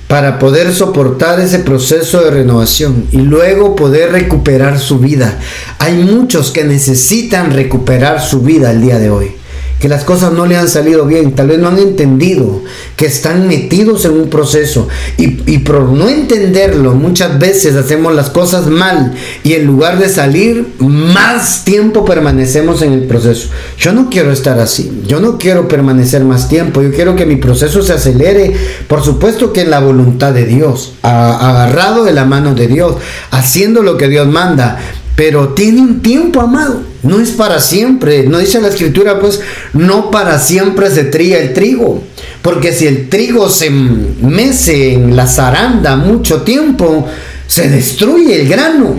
[0.08, 5.38] para poder soportar ese proceso de renovación y luego poder recuperar su vida.
[5.78, 9.37] Hay muchos que necesitan recuperar su vida el día de hoy
[9.80, 12.62] que las cosas no le han salido bien, tal vez no han entendido
[12.96, 18.30] que están metidos en un proceso y, y, por no entenderlo muchas veces hacemos las
[18.30, 19.14] cosas mal
[19.44, 23.48] y en lugar de salir más tiempo permanecemos en el proceso.
[23.78, 27.36] Yo no quiero estar así, yo no quiero permanecer más tiempo, yo quiero que mi
[27.36, 28.54] proceso se acelere,
[28.88, 32.96] por supuesto que en la voluntad de Dios, agarrado de la mano de Dios,
[33.30, 34.78] haciendo lo que Dios manda,
[35.16, 36.87] pero tiene un tiempo, amado.
[37.02, 38.24] No es para siempre.
[38.24, 39.40] No dice la escritura, pues,
[39.72, 42.02] no para siempre se tría el trigo.
[42.42, 47.06] Porque si el trigo se mece en la zaranda mucho tiempo,
[47.46, 48.96] se destruye el grano.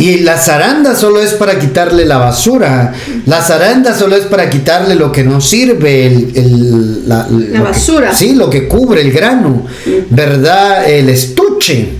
[0.00, 2.94] Y la zaranda solo es para quitarle la basura.
[3.26, 7.26] La zaranda solo es para quitarle lo que no sirve, el, la,
[7.60, 8.14] basura.
[8.14, 9.66] sí, lo que cubre el grano,
[10.10, 10.88] ¿verdad?
[10.88, 11.94] El estuche.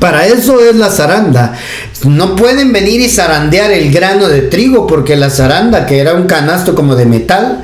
[0.00, 1.52] Para eso es la zaranda.
[2.04, 6.24] No pueden venir y zarandear el grano de trigo porque la zaranda, que era un
[6.24, 7.62] canasto como de metal,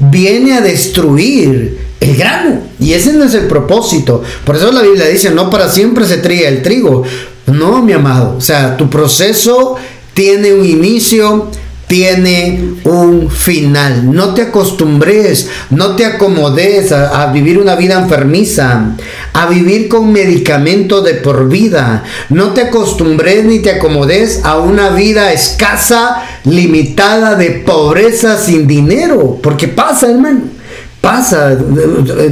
[0.00, 2.62] viene a destruir el grano.
[2.80, 4.24] Y ese no es el propósito.
[4.44, 7.04] Por eso la Biblia dice, no para siempre se tría el trigo.
[7.46, 8.36] No, mi amado.
[8.36, 9.76] O sea, tu proceso
[10.14, 11.50] tiene un inicio,
[11.86, 14.12] tiene un final.
[14.12, 18.96] No te acostumbres, no te acomodes a, vivir una vida enfermiza,
[19.32, 22.04] a vivir con medicamento de por vida.
[22.30, 29.38] No te acostumbres ni te acomodes a una vida escasa, limitada de pobreza sin dinero.
[29.42, 30.53] Porque pasa, hermano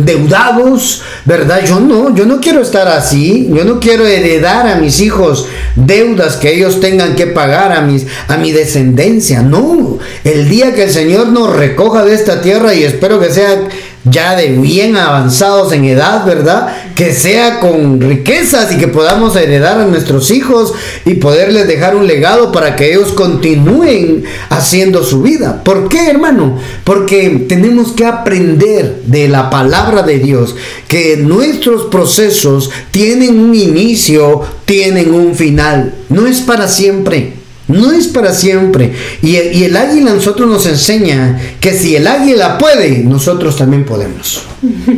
[0.04, 1.64] deudados, ¿verdad?
[1.66, 6.36] Yo no, yo no quiero estar así, yo no quiero heredar a mis hijos deudas
[6.36, 10.90] que ellos tengan que pagar a, mis, a mi descendencia, no, el día que el
[10.90, 13.68] Señor nos recoja de esta tierra y espero que sea
[14.04, 16.74] ya de bien avanzados en edad, ¿verdad?
[16.96, 20.72] Que sea con riquezas y que podamos heredar a nuestros hijos
[21.04, 25.62] y poderles dejar un legado para que ellos continúen haciendo su vida.
[25.62, 26.58] ¿Por qué, hermano?
[26.84, 30.56] Porque tenemos que aprender de la palabra de Dios
[30.88, 35.94] que nuestros procesos tienen un inicio, tienen un final.
[36.08, 37.31] No es para siempre.
[37.68, 38.92] No es para siempre.
[39.22, 44.42] Y el, águila a nosotros nos enseña que si el águila puede, nosotros también podemos.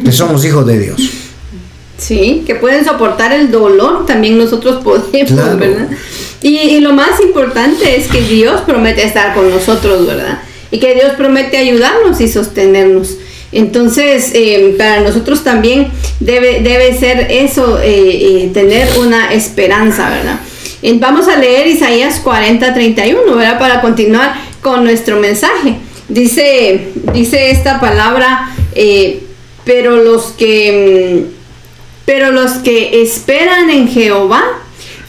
[0.05, 1.11] Que somos hijos de Dios.
[1.99, 5.89] Sí, que pueden soportar el dolor, también nosotros podemos, ¿verdad?
[6.43, 10.43] Y, y, lo más importante es que Dios promete estar con nosotros, ¿verdad?
[10.71, 13.17] Y que Dios promete ayudarnos y sostenernos.
[13.53, 20.41] Entonces, eh, para nosotros también debe, debe ser eso, eh, tener una esperanza, ¿verdad?
[20.99, 23.59] Vamos a leer Isaías 40, 31, ¿verdad?
[23.59, 25.77] Para continuar con nuestro mensaje.
[26.09, 28.51] Dice, dice esta palabra,
[29.65, 31.27] pero los que,
[32.05, 34.45] pero los que esperan en Jehová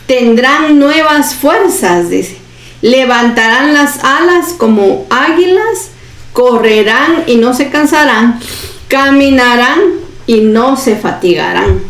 [0.07, 2.45] tendrán nuevas fuerzas, dice
[2.85, 5.89] levantarán las alas como águilas,
[6.33, 8.39] correrán y no se cansarán,
[8.87, 9.79] caminarán
[10.27, 11.81] y no se fatigarán.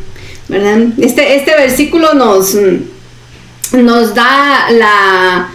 [0.48, 0.80] ¿verdad?
[0.98, 2.56] Este, este versículo nos,
[3.74, 5.50] nos da la,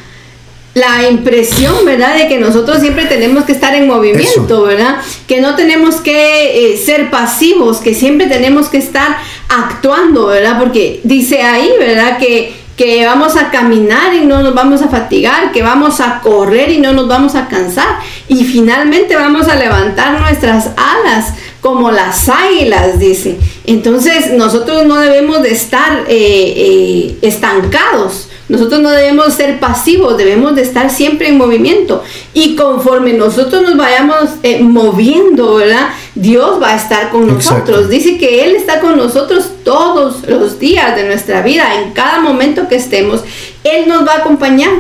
[0.75, 2.17] la impresión, ¿verdad?
[2.17, 5.01] De que nosotros siempre tenemos que estar en movimiento, ¿verdad?
[5.27, 9.19] Que no tenemos que eh, ser pasivos, que siempre tenemos que estar
[9.49, 10.59] actuando, ¿verdad?
[10.59, 12.19] Porque dice ahí, ¿verdad?
[12.19, 16.71] Que que vamos a caminar y no nos vamos a fatigar, que vamos a correr
[16.71, 22.31] y no nos vamos a cansar y finalmente vamos a levantar nuestras alas como las
[22.31, 23.37] águilas, dice.
[23.67, 28.30] Entonces nosotros no debemos de estar eh, eh, estancados.
[28.51, 32.03] Nosotros no debemos ser pasivos, debemos de estar siempre en movimiento.
[32.35, 35.91] Y conforme nosotros nos vayamos eh, moviendo, ¿verdad?
[36.17, 37.89] Dios va a estar con nosotros.
[37.89, 42.67] Dice que Él está con nosotros todos los días de nuestra vida, en cada momento
[42.67, 43.23] que estemos.
[43.63, 44.71] Él nos va a acompañar.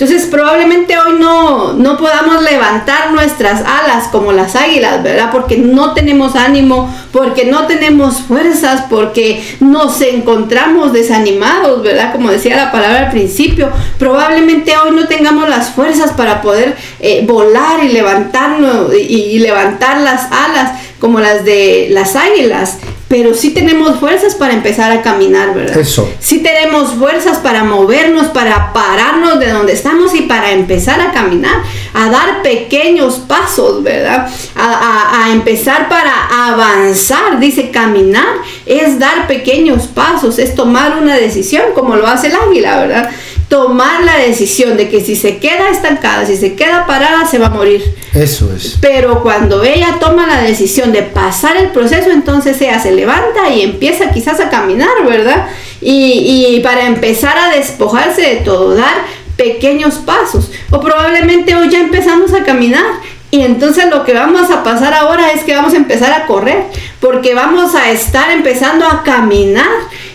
[0.00, 5.28] Entonces probablemente hoy no, no podamos levantar nuestras alas como las águilas, ¿verdad?
[5.30, 12.12] Porque no tenemos ánimo, porque no tenemos fuerzas, porque nos encontramos desanimados, ¿verdad?
[12.12, 17.22] Como decía la palabra al principio, probablemente hoy no tengamos las fuerzas para poder eh,
[17.26, 22.78] volar y levantarnos y levantar las alas como las de las águilas
[23.10, 25.76] pero sí tenemos fuerzas para empezar a caminar, ¿verdad?
[25.76, 26.08] Eso.
[26.20, 31.60] Sí tenemos fuerzas para movernos, para pararnos de donde estamos y para empezar a caminar,
[31.92, 34.30] a dar pequeños pasos, ¿verdad?
[34.54, 37.40] A, a empezar para avanzar.
[37.40, 38.28] Dice, caminar
[38.64, 43.10] es dar pequeños pasos, es tomar una decisión como lo hace el águila, ¿verdad?
[43.50, 47.46] Tomar la decisión de que si se queda estancada, si se queda parada, se va
[47.46, 47.82] a morir.
[48.14, 48.78] Eso es.
[48.80, 53.62] Pero cuando ella toma la decisión de pasar el proceso, entonces ella se levanta y
[53.62, 55.48] empieza quizás a caminar, ¿verdad?
[55.80, 59.04] Y, y para empezar a despojarse de todo, dar
[59.36, 60.52] pequeños pasos.
[60.70, 62.84] O probablemente hoy ya empezamos a caminar
[63.30, 66.64] y entonces lo que vamos a pasar ahora es que vamos a empezar a correr,
[67.00, 69.68] porque vamos a estar empezando a caminar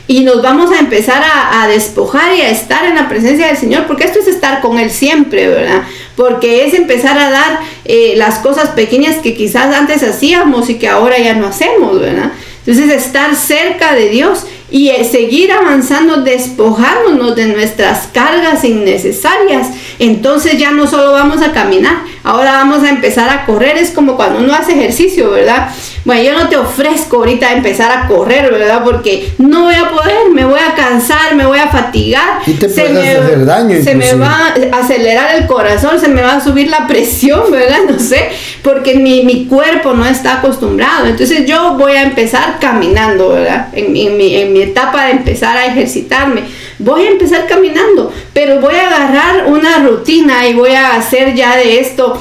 [0.07, 3.87] y nos vamos a empezar a, despojar y a estar en la presencia del Señor,
[3.87, 5.83] porque esto es estar con Él siempre, ¿verdad?
[6.15, 10.89] Porque es empezar a dar eh, las cosas pequeñas que quizás antes hacíamos y que
[10.89, 12.31] ahora ya no hacemos, ¿verdad?
[12.65, 19.69] Entonces estar cerca de Dios y eh, seguir avanzando, despojándonos de nuestras cargas innecesarias.
[19.99, 23.77] Entonces ya no solo vamos a caminar, ahora vamos a empezar a correr.
[23.77, 25.69] Es como cuando uno hace ejercicio, ¿verdad?
[26.05, 28.83] Bueno, yo no te ofrezco ahorita empezar a correr, ¿verdad?
[28.83, 32.41] Porque no voy a poder, me voy a cansar, me voy a fatigar.
[32.45, 33.83] Y te se me, hacer daño.
[33.83, 37.79] Se me va a acelerar el corazón, se me va a subir la presión, ¿verdad?
[37.89, 38.29] No sé,
[38.61, 41.07] porque mi, mi cuerpo no está acostumbrado.
[41.07, 43.69] Entonces yo voy a empezar caminando, ¿verdad?
[43.73, 46.43] En, mi, en mi etapa de empezar a ejercitarme.
[46.77, 51.55] Voy a empezar caminando, pero voy a agarrar una rutina y voy a hacer ya
[51.55, 52.19] de esto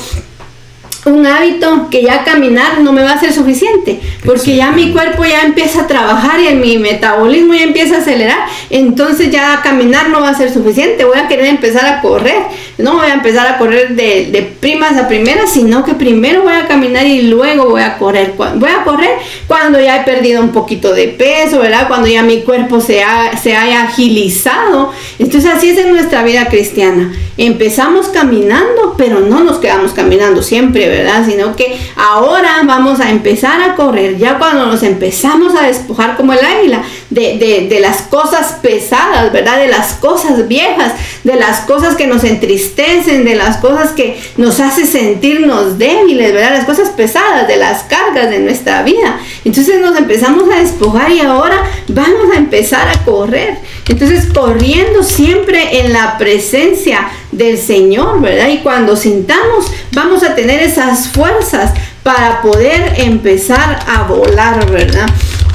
[1.06, 5.24] un hábito que ya caminar no me va a ser suficiente, porque ya mi cuerpo
[5.24, 8.38] ya empieza a trabajar y mi metabolismo ya empieza a acelerar,
[8.70, 12.42] entonces ya caminar no va a ser suficiente, voy a querer empezar a correr,
[12.78, 16.54] no voy a empezar a correr de, de primas a primeras, sino que primero voy
[16.54, 18.34] a caminar y luego voy a correr.
[18.36, 21.86] Voy a correr cuando ya he perdido un poquito de peso, ¿verdad?
[21.88, 24.92] Cuando ya mi cuerpo se, ha, se haya agilizado.
[25.18, 27.12] Entonces así es en nuestra vida cristiana.
[27.36, 30.93] Empezamos caminando, pero no nos quedamos caminando siempre, ¿verdad?
[31.24, 36.32] Sino que ahora vamos a empezar a correr, ya cuando nos empezamos a despojar como
[36.32, 39.58] el águila de, de las cosas pesadas, ¿verdad?
[39.58, 44.60] De las cosas viejas, de las cosas que nos entristecen, de las cosas que nos
[44.60, 46.52] hace sentirnos débiles, ¿verdad?
[46.52, 49.18] Las cosas pesadas, de las cargas de nuestra vida.
[49.44, 53.58] Entonces nos empezamos a despojar y ahora vamos a empezar a correr.
[53.88, 58.48] Entonces corriendo siempre en la presencia del Señor, ¿verdad?
[58.48, 61.72] Y cuando sintamos, vamos a tener esas fuerzas
[62.02, 65.06] para poder empezar a volar, ¿verdad?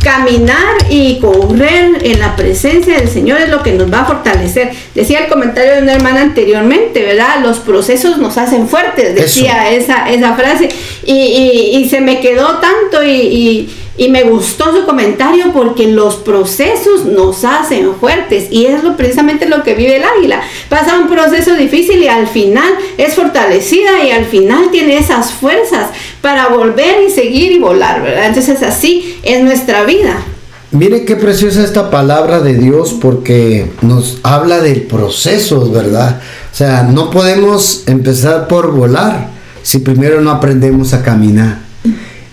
[0.04, 4.72] Caminar y correr en la presencia del Señor es lo que nos va a fortalecer.
[4.96, 7.42] Decía el comentario de una hermana anteriormente, ¿verdad?
[7.42, 10.70] Los procesos nos hacen fuertes, decía esa, esa frase.
[11.06, 13.70] Y, se me quedó tanto y y
[14.08, 19.62] me gustó su comentario porque los procesos nos hacen fuertes y es lo, precisamente lo
[19.62, 20.42] que vive el águila.
[20.70, 25.90] Pasa un proceso difícil y al final es fortalecida y al final tiene esas fuerzas
[26.22, 28.28] para volver y seguir y volar, ¿verdad?
[28.28, 30.16] Entonces así es nuestra vida.
[30.72, 36.22] Mire qué preciosa esta palabra de Dios porque nos habla del proceso, ¿verdad?
[36.54, 39.30] O sea, no podemos empezar por volar
[39.64, 41.69] si primero no aprendemos a caminar.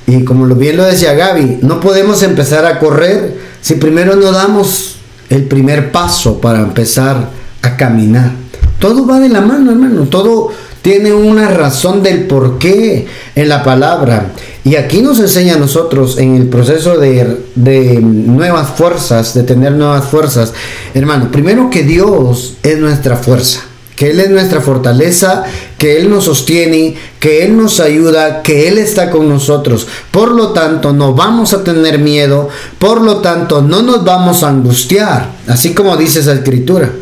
[0.07, 4.97] Y como bien lo decía Gaby, no podemos empezar a correr si primero no damos
[5.29, 7.31] el primer paso para empezar
[7.63, 8.33] a caminar.
[8.79, 10.03] Todo va de la mano, hermano.
[10.05, 10.53] Todo
[10.83, 14.29] tiene una razón del por qué en la palabra.
[14.63, 19.73] Y aquí nos enseña a nosotros en el proceso de, de, nuevas fuerzas, de tener
[19.73, 20.53] nuevas fuerzas.
[20.95, 23.66] Hermano, primero que Dios es nuestra fuerza
[23.97, 25.43] que Él es nuestra fortaleza,
[25.79, 29.89] que Él nos sostiene, que Él nos ayuda, que Él está con nosotros.
[30.11, 34.51] Por lo tanto, no vamos a tener miedo, por lo tanto, no nos vamos a
[34.51, 36.93] angustiar, así como dice esa escritura.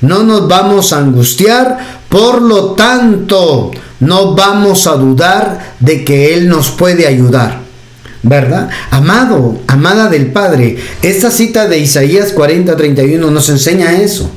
[0.00, 1.76] No nos vamos a angustiar,
[2.08, 7.64] por lo tanto, no vamos a dudar de que Él nos puede ayudar.
[8.26, 8.70] ¿verdad?
[8.90, 14.30] Amado, amada del Padre, esta cita de Isaías 40-31 nos enseña eso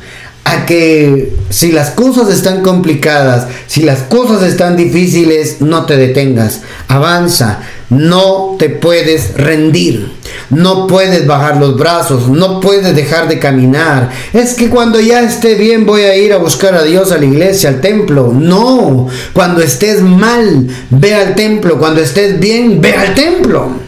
[0.48, 6.62] a que si las cosas están complicadas, si las cosas están difíciles, no te detengas,
[6.88, 10.14] avanza, no te puedes rendir,
[10.50, 14.10] no puedes bajar los brazos, no puedes dejar de caminar.
[14.32, 17.26] Es que cuando ya esté bien voy a ir a buscar a Dios a la
[17.26, 18.32] iglesia, al templo.
[18.34, 23.87] No, cuando estés mal, ve al templo, cuando estés bien, ve al templo.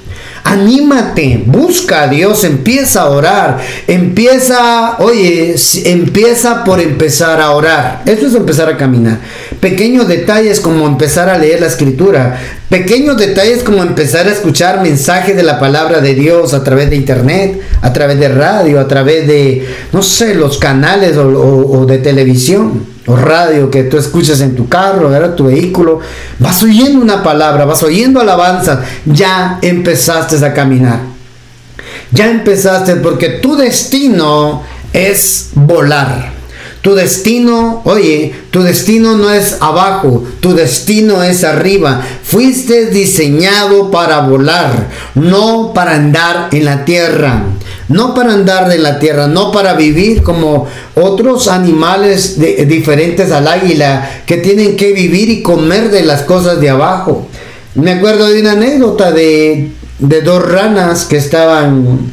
[0.50, 8.02] Anímate, busca a Dios, empieza a orar, empieza, oye, empieza por empezar a orar.
[8.08, 9.20] Esto es empezar a caminar.
[9.60, 15.36] Pequeños detalles como empezar a leer la escritura, pequeños detalles como empezar a escuchar mensajes
[15.36, 19.28] de la palabra de Dios a través de internet, a través de radio, a través
[19.28, 24.68] de, no sé, los canales o, o de televisión radio que tú escuchas en tu
[24.68, 25.36] carro, ¿verdad?
[25.36, 26.00] tu vehículo,
[26.40, 31.00] vas oyendo una palabra, vas oyendo alabanza, ya empezaste a caminar.
[32.12, 36.34] Ya empezaste porque tu destino es volar.
[36.82, 42.02] Tu destino, oye, tu destino no es abajo, tu destino es arriba.
[42.24, 47.44] Fuiste diseñado para volar, no para andar en la tierra
[47.90, 54.24] no para andar en la tierra, no para vivir como otros animales diferentes al águila
[54.26, 57.28] que tienen que vivir y comer de las cosas de abajo.
[57.76, 62.12] Me acuerdo de una anécdota de, dos ranas que estaban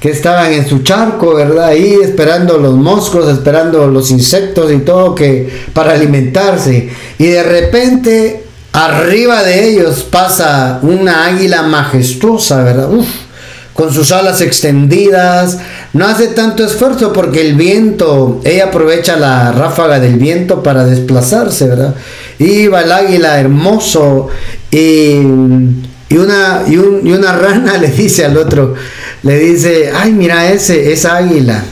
[0.00, 1.68] que estaban en su charco, ¿verdad?
[1.68, 6.90] Ahí esperando los moscos, esperando los insectos y todo que para alimentarse.
[7.18, 12.90] Y de repente arriba de ellos pasa una águila majestuosa, ¿verdad?
[13.76, 15.58] Con sus alas extendidas,
[15.92, 21.68] no hace tanto esfuerzo porque el viento, ella aprovecha la ráfaga del viento para desplazarse,
[21.68, 21.94] ¿verdad?
[22.38, 24.28] Iba el águila hermoso
[24.70, 28.74] y, una, y, una rana le dice al otro,
[29.22, 31.62] le dice, ay, mira ese, esa águila,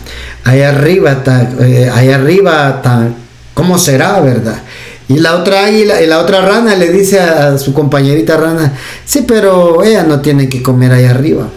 [0.45, 3.09] allá arriba, está, eh, arriba, está,
[3.55, 4.63] ¿cómo será, verdad?
[5.09, 8.75] Y la otra águila, y la otra rana le dice a su compañerita rana,
[9.07, 11.49] sí, pero ella no tiene que comer allá arriba.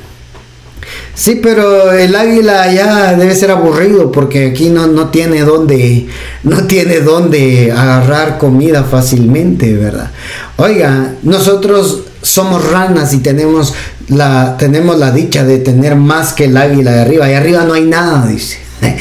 [1.17, 6.05] Sí, pero el águila ya debe ser aburrido porque aquí no, no tiene dónde,
[6.43, 10.11] no tiene dónde agarrar comida fácilmente, ¿verdad?
[10.57, 13.73] Oiga, nosotros somos ranas y tenemos
[14.09, 17.27] la, tenemos la dicha de tener más que el águila de arriba.
[17.31, 18.59] Y arriba no hay nada, dice.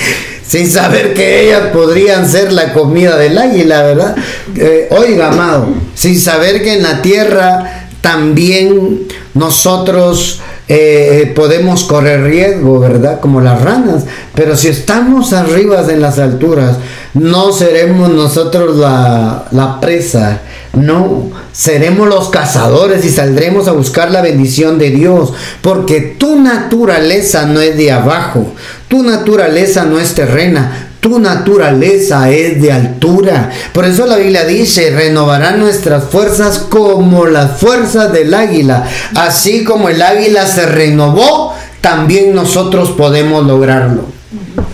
[0.48, 4.16] Sin saber que ellas podrían ser la comida del águila, ¿verdad?
[4.56, 12.80] Eh, oiga, amado, sin saber que en la tierra también nosotros eh, podemos correr riesgo,
[12.80, 13.20] ¿verdad?
[13.20, 14.04] Como las ranas.
[14.34, 16.78] Pero si estamos arriba en las alturas,
[17.14, 20.40] no seremos nosotros la, la presa.
[20.74, 25.32] No, seremos los cazadores y saldremos a buscar la bendición de Dios.
[25.62, 28.52] Porque tu naturaleza no es de abajo.
[28.88, 33.48] Tu naturaleza no es terrena tu naturaleza es de altura.
[33.72, 38.88] Por eso la Biblia dice, renovarán nuestras fuerzas como las fuerzas del águila.
[39.14, 44.06] Así como el águila se renovó, también nosotros podemos lograrlo.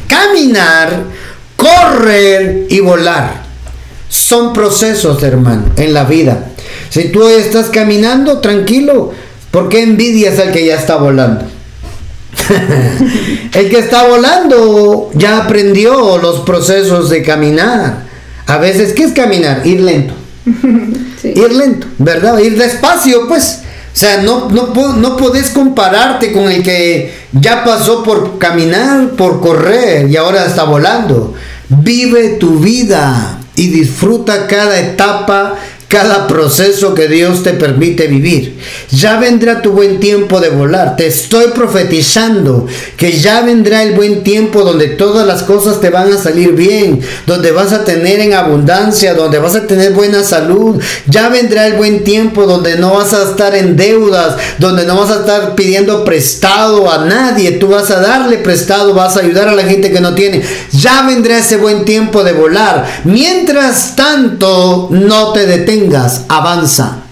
[0.09, 1.05] Caminar,
[1.55, 3.43] correr y volar.
[4.09, 6.47] Son procesos, hermano, en la vida.
[6.89, 9.13] Si tú estás caminando, tranquilo,
[9.51, 11.45] ¿por qué envidias al que ya está volando?
[13.55, 18.05] el que está volando ya aprendió los procesos de caminar.
[18.47, 19.67] A veces, ¿qué es caminar?
[19.67, 20.15] Ir lento.
[21.25, 22.39] Ir lento, ¿verdad?
[22.39, 23.61] Ir despacio, pues.
[23.95, 29.41] O sea, no, no, no podés compararte con el que ya pasó por caminar, por
[29.41, 31.35] correr y ahora está volando.
[31.69, 35.57] Vive tu vida y disfruta cada etapa
[35.93, 38.59] cada proceso que Dios te permite vivir.
[38.93, 40.97] Ya vendrá tu buen tiempo de volar.
[40.97, 42.67] Te estoy profetizando
[42.97, 47.03] que ya vendrá el buen tiempo donde todas las cosas te van a salir bien,
[47.27, 50.81] donde vas a tener en abundancia, donde vas a tener buena salud.
[51.09, 55.11] Ya vendrá el buen tiempo donde no vas a estar en deudas, donde no vas
[55.11, 57.51] a estar pidiendo prestado a nadie.
[57.53, 60.43] Tú vas a darle prestado, vas a ayudar a la gente que no tiene.
[60.73, 63.03] Ya vendrá ese buen tiempo de volar.
[63.05, 65.82] Mientras tanto, no te detengas,
[66.29, 67.03] avanza.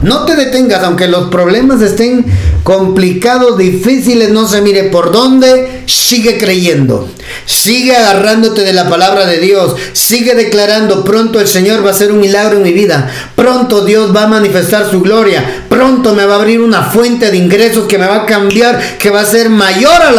[0.00, 2.24] No te detengas, aunque los problemas estén
[2.62, 7.08] complicados, difíciles, no se mire por dónde, sigue creyendo.
[7.46, 9.74] Sigue agarrándote de la palabra de Dios.
[9.94, 13.10] Sigue declarando, pronto el Señor va a hacer un milagro en mi vida.
[13.34, 15.64] Pronto Dios va a manifestar su gloria.
[15.68, 19.10] Pronto me va a abrir una fuente de ingresos que me va a cambiar, que
[19.10, 20.12] va a ser mayor a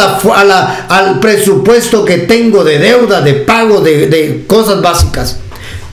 [0.44, 5.38] la, al presupuesto que tengo de deuda, de pago, de, de cosas básicas.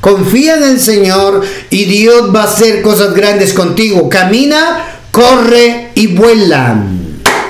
[0.02, 4.10] Confía en el Señor y Dios va a hacer cosas grandes contigo.
[4.10, 6.84] Camina, corre y vuela.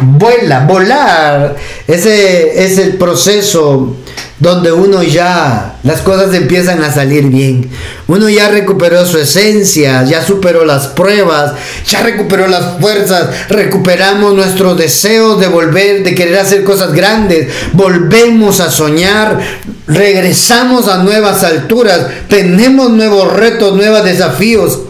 [0.01, 1.55] Vuela, volar.
[1.87, 3.95] Ese es el proceso
[4.39, 7.69] donde uno ya las cosas empiezan a salir bien.
[8.07, 11.53] Uno ya recuperó su esencia, ya superó las pruebas,
[11.87, 18.59] ya recuperó las fuerzas, recuperamos nuestros deseos de volver, de querer hacer cosas grandes, volvemos
[18.59, 19.39] a soñar,
[19.87, 24.81] regresamos a nuevas alturas, tenemos nuevos retos, nuevos desafíos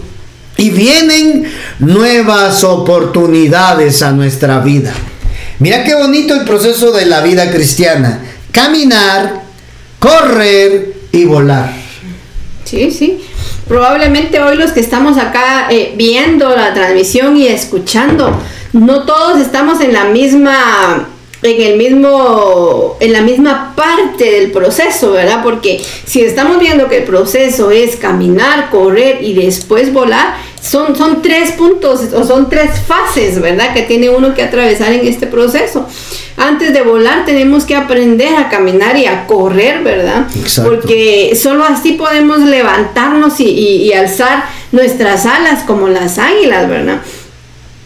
[0.58, 4.94] y vienen nuevas oportunidades a nuestra vida.
[5.60, 8.22] Mira qué bonito el proceso de la vida cristiana
[8.58, 9.44] caminar,
[10.00, 11.72] correr y volar.
[12.64, 13.22] Sí, sí.
[13.68, 18.36] Probablemente hoy los que estamos acá eh, viendo la transmisión y escuchando,
[18.74, 21.08] no todos estamos en la misma
[21.44, 25.44] en el mismo en la misma parte del proceso, ¿verdad?
[25.44, 31.22] Porque si estamos viendo que el proceso es caminar, correr y después volar, son, son
[31.22, 33.74] tres puntos o son tres fases, ¿verdad?
[33.74, 35.88] Que tiene uno que atravesar en este proceso.
[36.36, 40.28] Antes de volar tenemos que aprender a caminar y a correr, ¿verdad?
[40.64, 47.02] Porque solo así podemos levantarnos y alzar nuestras alas como las águilas, ¿verdad?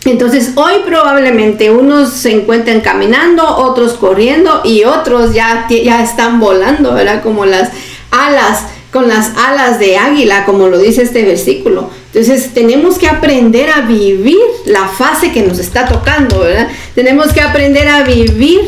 [0.05, 6.93] Entonces hoy probablemente unos se encuentren caminando, otros corriendo y otros ya, ya están volando,
[6.93, 7.21] ¿verdad?
[7.21, 7.69] Como las
[8.09, 11.89] alas, con las alas de águila, como lo dice este versículo.
[12.13, 16.67] Entonces tenemos que aprender a vivir la fase que nos está tocando, ¿verdad?
[16.93, 18.59] Tenemos que aprender a vivir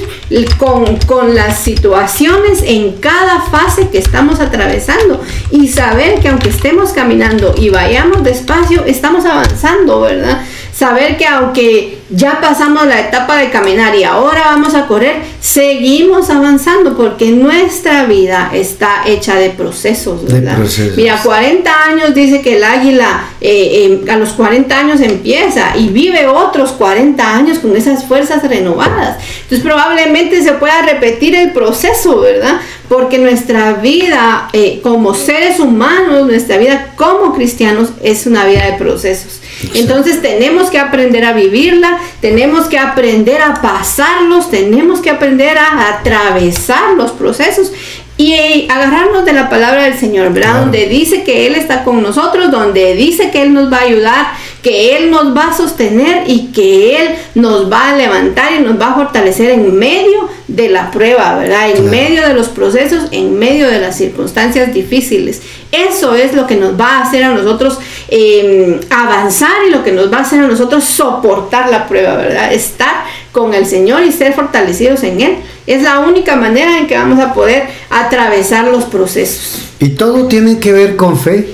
[0.57, 5.21] con, con, las situaciones en cada fase que estamos atravesando
[5.51, 10.41] y saber que aunque estemos caminando y vayamos despacio, estamos avanzando, ¿verdad?
[10.73, 16.29] saber que aunque ya pasamos la etapa de caminar y ahora vamos a correr, seguimos
[16.29, 20.57] avanzando porque nuestra vida está hecha de procesos, ¿verdad?
[20.95, 26.27] Mira, 40 años dice que el águila eh, a los 40 años empieza y vive
[26.27, 29.17] otros 40 años con esas fuerzas renovadas.
[29.43, 32.59] Entonces probablemente se pueda repetir el proceso, ¿verdad?
[32.89, 38.73] Porque nuestra vida eh, como seres humanos, nuestra vida como cristianos es una vida de
[38.73, 39.39] procesos.
[39.73, 45.97] Entonces tenemos que aprender a vivirla, tenemos que aprender a pasarlos, tenemos que aprender a
[45.97, 47.71] atravesar los procesos
[48.17, 50.61] y agarrarnos de la palabra del Señor, ¿verdad?
[50.61, 54.27] Donde dice que Él está con nosotros, donde dice que Él nos va a ayudar,
[54.63, 58.79] que Él nos va a sostener y que Él nos va a levantar y nos
[58.79, 61.69] va a fortalecer en medio de la prueba, ¿verdad?
[61.71, 65.41] En medio de los procesos, en medio de las circunstancias difíciles.
[65.71, 69.91] Eso es lo que nos va a hacer a nosotros em, avanzar y lo que
[69.91, 72.53] nos va a hacer a nosotros soportar la prueba, ¿verdad?
[72.53, 73.03] Estar
[73.33, 75.35] con el Señor y ser fortalecidos en Él.
[75.67, 79.61] Es la única manera en que vamos a poder atravesar los procesos.
[79.79, 81.52] Y todo tiene que ver con fe.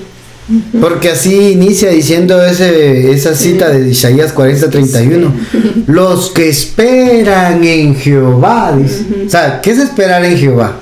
[0.82, 5.32] Porque así inicia diciendo ese, esa cita de Isaías 40:31.
[5.88, 8.76] Los que esperan en Jehová.
[9.26, 10.80] O sea, ¿qué es esperar en Jehová?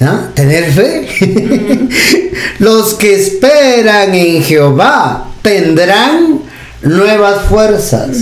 [0.00, 0.28] ¿Ah?
[0.34, 1.88] Tener fe.
[2.58, 6.40] Los que esperan en Jehová tendrán
[6.82, 8.18] nuevas fuerzas.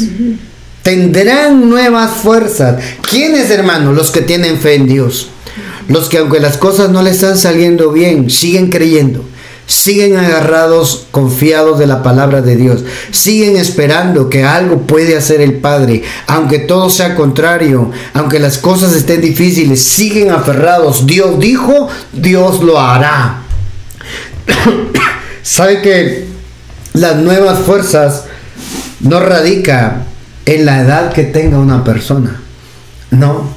[0.82, 2.76] Tendrán nuevas fuerzas.
[3.10, 3.96] ¿Quiénes, hermanos?
[3.96, 5.30] Los que tienen fe en Dios.
[5.88, 9.24] Los que aunque las cosas no les están saliendo bien, siguen creyendo
[9.66, 15.54] siguen agarrados, confiados de la palabra de Dios, siguen esperando que algo puede hacer el
[15.54, 21.06] Padre, aunque todo sea contrario, aunque las cosas estén difíciles, siguen aferrados.
[21.06, 23.42] Dios dijo, Dios lo hará.
[25.42, 26.26] ¿Sabe que
[26.92, 28.24] las nuevas fuerzas
[29.00, 30.04] no radica
[30.44, 32.40] en la edad que tenga una persona?
[33.10, 33.55] No,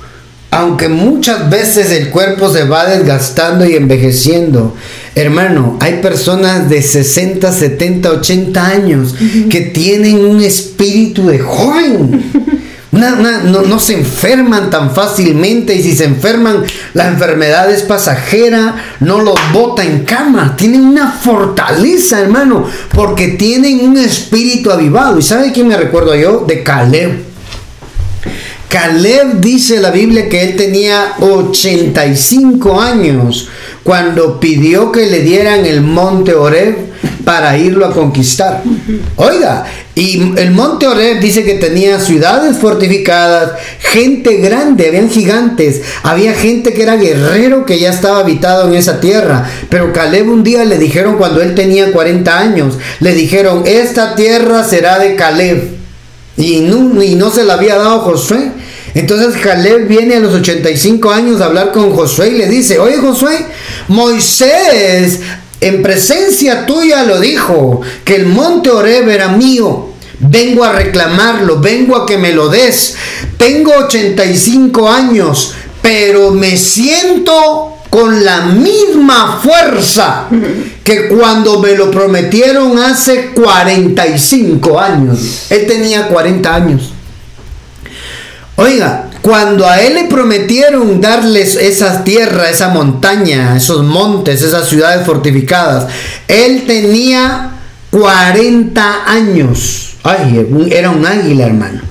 [0.51, 4.75] aunque muchas veces el cuerpo se va desgastando y envejeciendo,
[5.13, 9.15] hermano, hay personas de 60, 70, 80 años
[9.49, 12.31] que tienen un espíritu de joven.
[12.91, 19.39] no, se enferman tan fácilmente y si se enferman, la enfermedad es pasajera, no los
[19.53, 20.55] bota en cama.
[20.57, 25.19] Tienen una fortaleza, hermano, porque tienen un espíritu avivado.
[25.19, 26.45] ¿Y sabe quién me recuerdo yo?
[26.47, 27.28] De Caleb.
[28.69, 33.49] Caleb dice la Biblia que él tenía 85 años
[33.83, 36.77] cuando pidió que le dieran el monte Oreb
[37.25, 38.61] para irlo a conquistar.
[39.15, 39.65] Oiga,
[39.95, 46.71] y el monte Oreb dice que tenía ciudades fortificadas, gente grande, habían gigantes, había gente
[46.73, 49.49] que era guerrero que ya estaba habitado en esa tierra.
[49.69, 54.63] Pero Caleb un día le dijeron cuando él tenía 40 años, le dijeron, esta tierra
[54.63, 55.79] será de Caleb.
[56.37, 58.58] Y no, y no se la había dado Josué.
[58.93, 62.97] Entonces Caleb viene a los 85 años a hablar con Josué y le dice, oye
[62.97, 63.45] Josué,
[63.87, 65.19] Moisés
[65.61, 69.87] en presencia tuya lo dijo, que el monte Oreb era mío.
[70.21, 72.95] Vengo a reclamarlo, vengo a que me lo des.
[73.37, 80.27] Tengo 85 años, pero me siento con la misma fuerza
[80.83, 85.47] que cuando me lo prometieron hace 45 años.
[85.49, 86.93] Él tenía 40 años.
[88.59, 95.05] Oiga, cuando a él le prometieron darles esa tierra, esa montaña, esos montes, esas ciudades
[95.05, 95.87] fortificadas,
[96.27, 97.51] él tenía
[97.89, 99.91] 40 años.
[100.03, 101.81] Ay, era un águila, hermano.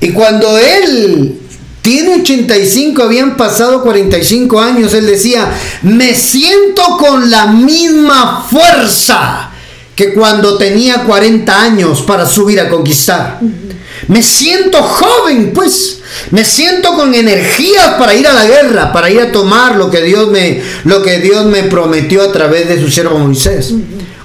[0.00, 1.40] Y cuando él
[1.82, 5.50] tiene 85, habían pasado 45 años, él decía,
[5.82, 9.50] me siento con la misma fuerza
[9.96, 13.40] que cuando tenía 40 años para subir a conquistar.
[14.08, 16.00] Me siento joven, pues.
[16.30, 20.02] Me siento con energía para ir a la guerra, para ir a tomar lo que
[20.02, 23.72] Dios me, lo que Dios me prometió a través de su siervo Moisés.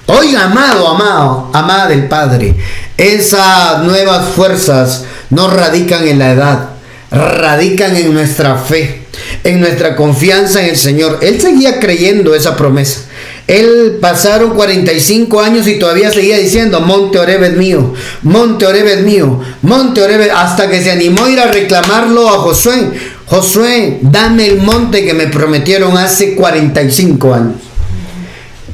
[0.08, 2.56] Oiga, amado, amado, amada del Padre,
[2.96, 6.70] esas nuevas fuerzas no radican en la edad,
[7.12, 9.06] radican en nuestra fe,
[9.44, 11.20] en nuestra confianza en el Señor.
[11.22, 13.02] Él seguía creyendo esa promesa.
[13.48, 17.94] Él pasaron 45 años y todavía seguía diciendo, Monte Oreb es mío,
[18.24, 22.40] Monte Oreb es mío, Monte Oreb, hasta que se animó a ir a reclamarlo a
[22.40, 22.92] Josué.
[23.26, 27.56] Josué, dame el monte que me prometieron hace 45 años.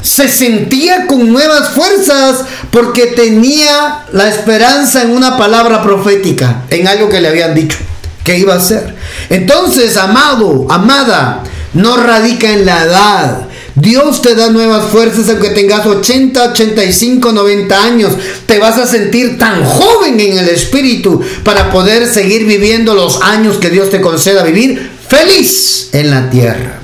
[0.02, 7.10] Se sentía con nuevas fuerzas porque tenía la esperanza en una palabra profética, en algo
[7.10, 7.78] que le habían dicho
[8.24, 8.96] que iba a hacer.
[9.30, 11.44] Entonces, amado, amada,
[11.74, 17.84] no radica en la edad, Dios te da nuevas fuerzas aunque tengas 80, 85, 90
[17.84, 18.14] años.
[18.46, 23.58] Te vas a sentir tan joven en el espíritu para poder seguir viviendo los años
[23.58, 26.80] que Dios te conceda vivir feliz en la tierra.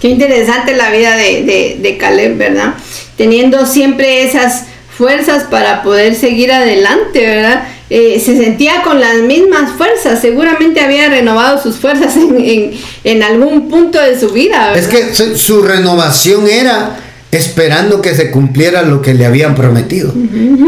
[0.00, 2.74] Qué interesante la vida de, de Caleb, ¿verdad?
[3.16, 4.64] Teniendo siempre esas
[4.96, 7.68] fuerzas para poder seguir adelante, ¿verdad?
[7.88, 14.00] Eh, se sentía con las mismas fuerzas, seguramente había renovado sus fuerzas en, algún punto
[14.00, 14.74] de su vida.
[14.74, 16.96] Es que su renovación era
[17.30, 20.12] esperando que se cumpliera lo que le habían prometido.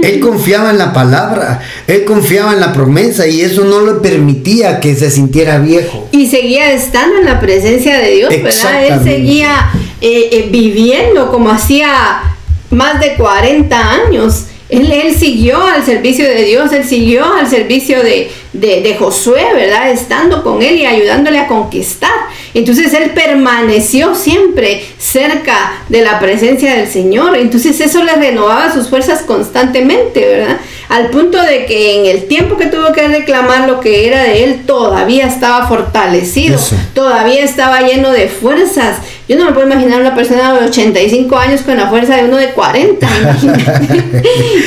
[0.02, 4.78] Él confiaba en la palabra, él confiaba en la promesa y eso no le permitía
[4.78, 6.08] que se sintiera viejo.
[6.12, 8.84] Y seguía estando en la presencia de Dios, ¿verdad?
[8.84, 12.22] Él seguía eh, eh, viviendo como hacía
[12.70, 18.02] más de 40 años él, él, siguió al servicio de Dios, él siguió al servicio
[18.02, 19.90] de, de, Josué, ¿verdad?
[19.90, 22.10] Estando con él y ayudándole a conquistar.
[22.54, 27.36] Entonces él permaneció siempre cerca de la presencia del Señor.
[27.36, 30.60] Entonces eso le renovaba sus fuerzas constantemente, ¿verdad?
[30.88, 34.44] Al punto de que en el tiempo que tuvo que reclamar lo que era de
[34.44, 36.58] él, todavía estaba fortalecido,
[36.94, 38.96] todavía estaba lleno de fuerzas.
[39.28, 42.38] Yo no me puedo imaginar una persona de 85 años con la fuerza de uno
[42.38, 43.06] de 40,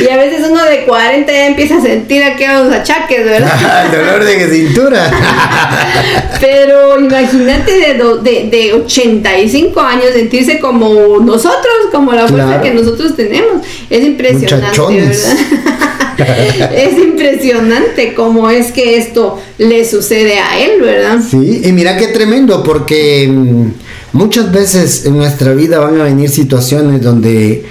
[0.03, 3.85] y a veces uno de 40 ya empieza a sentir aquellos achaques, ¿verdad?
[3.85, 5.11] el dolor de cintura.
[6.39, 13.65] Pero imagínate de, de, 85 años sentirse como nosotros, como la fuerza que nosotros tenemos.
[13.89, 15.90] Es impresionante, ¿verdad?
[16.75, 21.19] es impresionante cómo es que esto le sucede a él, ¿verdad?
[21.29, 23.67] Sí, y mira qué tremendo, porque mm,
[24.13, 27.65] muchas veces en nuestra vida van a venir situaciones donde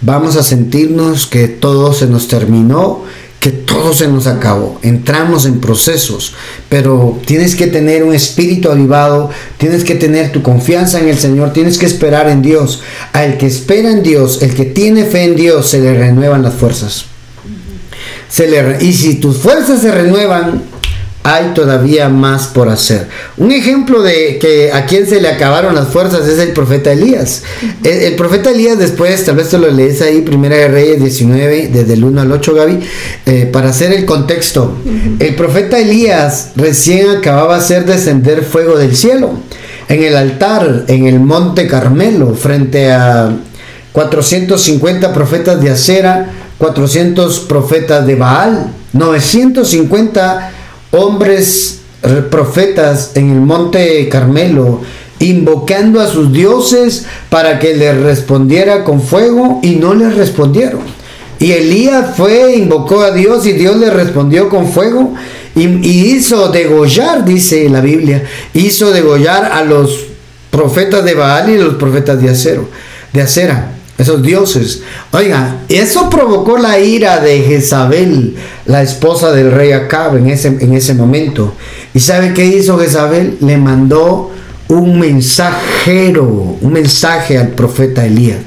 [0.00, 3.04] vamos a sentirnos que todo se nos terminó
[3.40, 4.78] que todo se nos acabó.
[4.82, 6.34] Entramos en procesos,
[6.68, 11.54] pero tienes que tener un espíritu avivado, tienes que tener tu confianza en el Señor,
[11.54, 12.82] tienes que esperar en Dios.
[13.14, 16.54] Al que espera en Dios, el que tiene fe en Dios, se le renuevan las
[16.54, 17.06] fuerzas.
[18.30, 20.62] Se le y si tus fuerzas se renuevan,
[21.22, 23.08] hay todavía más por hacer.
[23.36, 27.42] Un ejemplo de que a quien se le acabaron las fuerzas es el profeta Elías.
[27.84, 31.92] el, profeta Elías después, tal vez te lo lees ahí, Primera de Reyes 19, desde
[31.92, 32.80] el 1 al 8, Gaby,
[33.26, 34.74] eh, para hacer el contexto.
[35.18, 39.34] El profeta Elías recién acababa de hacer descender fuego del cielo
[39.88, 43.36] en el altar, en el monte Carmelo, frente a
[43.92, 50.52] 450 profetas de Acera, 400 profetas de Baal, 950
[50.90, 51.80] hombres
[52.30, 54.82] profetas en el monte Carmelo,
[55.20, 60.82] invocando a sus dioses para que les respondiera con fuego y no les respondieron.
[61.38, 65.14] Y Elías fue, invocó a Dios y Dios le respondió con fuego
[65.54, 69.98] y, hizo degollar, dice la Biblia, hizo degollar a los
[70.50, 72.68] profetas de Baal y los profetas de acero,
[73.14, 74.82] de acera esos dioses.
[75.12, 78.34] Oiga, eso provocó la ira de Jezabel,
[78.64, 81.54] la esposa del rey Acab en ese, en ese momento.
[81.92, 83.36] ¿Y sabe qué hizo Jezabel?
[83.40, 84.30] Le mandó
[84.68, 88.38] un mensajero, un mensaje al profeta Elías.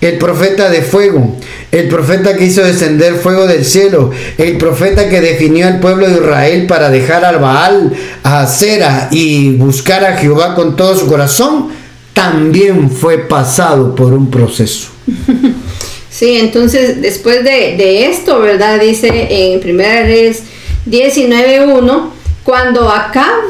[0.00, 1.34] El profeta de fuego,
[1.72, 6.16] el profeta que hizo descender fuego del cielo, el profeta que definió al pueblo de
[6.16, 7.90] Israel para dejar al Baal,
[8.22, 11.70] a Acera y buscar a Jehová con todo su corazón
[12.14, 14.88] también fue pasado por un proceso.
[16.14, 18.78] Sí, entonces después de, esto, ¿verdad?
[18.78, 20.44] Dice en 1 Reyes
[20.88, 22.10] 19.1,
[22.44, 23.40] cuando Acab,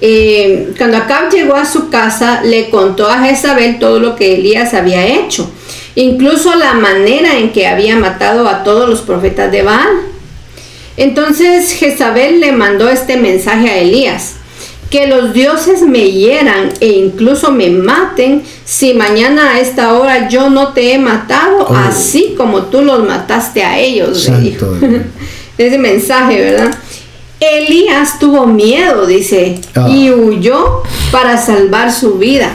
[0.00, 4.74] eh, cuando Acab llegó a su casa, le contó a Jezabel todo lo que Elías
[4.74, 5.50] había hecho,
[5.96, 10.02] incluso la manera en que había matado a todos los profetas de Baal.
[10.96, 14.34] Entonces Jezabel le mandó este mensaje a Elías
[14.92, 20.50] que los dioses me hieran e incluso me maten si mañana a esta hora yo
[20.50, 21.74] no te he matado, oh.
[21.74, 24.30] así como tú los mataste a ellos.
[25.58, 26.74] Ese mensaje, ¿verdad?
[27.40, 29.88] Elías tuvo miedo, dice, ah.
[29.88, 32.50] y huyó para salvar su vida.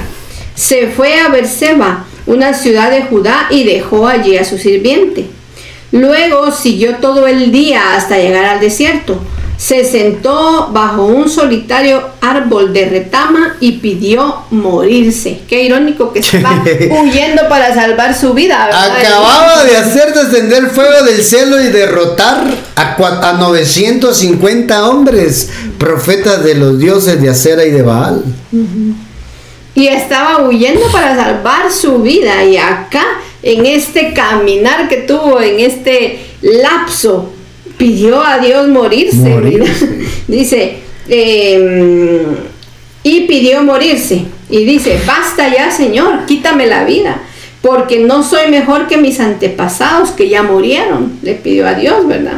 [0.53, 5.25] Se fue a Berseba, una ciudad de Judá, y dejó allí a su sirviente.
[5.91, 9.19] Luego siguió todo el día hasta llegar al desierto
[9.57, 15.41] se sentó bajo un solitario árbol de retama y pidió morirse.
[15.47, 18.65] Qué irónico que estaba huyendo para salvar su vida.
[18.65, 22.45] Acababa de hacer descender fuego del cielo y derrotar
[22.75, 25.49] a, 950 hombres,
[25.79, 28.23] profetas de los dioses de Acera y de Baal.
[29.73, 32.43] Y estaba huyendo para salvar su vida.
[32.43, 33.05] Y acá,
[33.41, 37.33] en este caminar que tuvo, en este lapso
[37.77, 39.39] pidió a Dios morirse.
[40.27, 42.19] dice, em,
[43.03, 44.25] y pidió morirse.
[44.49, 47.21] Y dice, basta ya, Señor, quítame la vida,
[47.61, 51.19] porque no soy mejor que mis antepasados que ya murieron.
[51.21, 52.37] Le pidió a Dios, ¿verdad?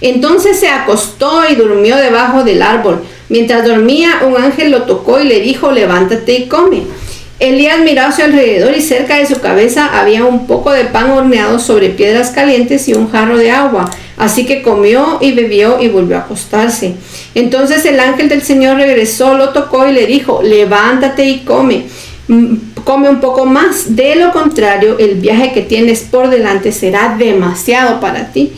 [0.00, 3.02] Entonces se acostó y durmió debajo del árbol.
[3.28, 6.82] Mientras dormía, un ángel lo tocó y le dijo, levántate y come.
[7.48, 11.10] Elías miró a su alrededor y cerca de su cabeza había un poco de pan
[11.10, 13.90] horneado sobre piedras calientes y un jarro de agua.
[14.16, 16.94] Así que comió y bebió y volvió a acostarse.
[17.34, 21.84] Entonces el ángel del Señor regresó, lo tocó y le dijo, levántate y come.
[22.28, 23.94] Mm, come un poco más.
[23.94, 28.52] De lo contrario, el viaje que tienes por delante será demasiado para ti.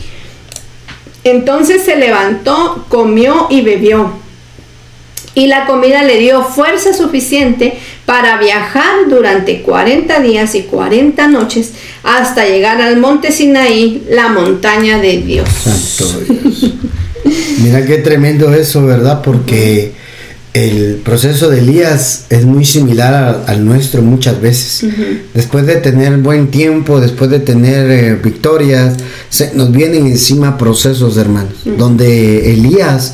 [1.25, 4.13] Entonces se levantó, comió y bebió
[5.37, 7.77] y la comida le dio fuerza suficiente
[8.07, 14.97] para viajar durante 40 días y 40 noches hasta llegar al monte Sinaí, la montaña
[14.97, 15.47] de Dios.
[15.47, 16.73] Santo Dios.
[17.61, 19.21] Mira qué tremendo eso, ¿verdad?
[19.21, 19.91] Porque
[20.55, 24.89] el proceso de Elías es muy similar al, nuestro muchas veces.
[25.35, 28.95] Después de tener buen tiempo, después de tener eh, victorias,
[29.29, 33.13] se, nos vienen encima procesos, hermanos, donde Elías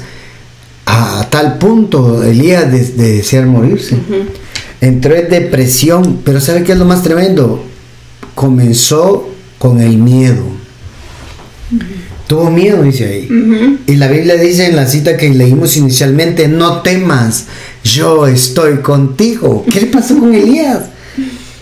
[0.86, 3.98] a, tal punto Elías de, desear morirse.
[4.82, 7.64] Entró en depresión, pero ¿sabe qué es lo más tremendo?
[8.36, 10.44] Comenzó con el miedo.
[12.28, 13.80] Tuvo miedo, dice ahí.
[13.88, 17.46] Y la Biblia dice en la cita que leímos inicialmente, no temas,
[17.84, 19.66] yo estoy contigo.
[19.72, 20.80] ¿Qué le pasó con Elías?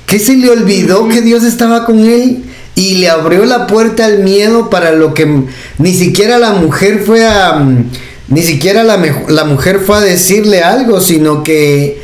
[0.05, 2.43] ¿Qué se le olvidó que Dios estaba con él?
[2.75, 5.45] Y le abrió la puerta al miedo para lo que
[5.77, 7.65] ni siquiera la mujer fue a
[8.31, 12.01] ni siquiera la, la mujer fue a decirle algo, sino que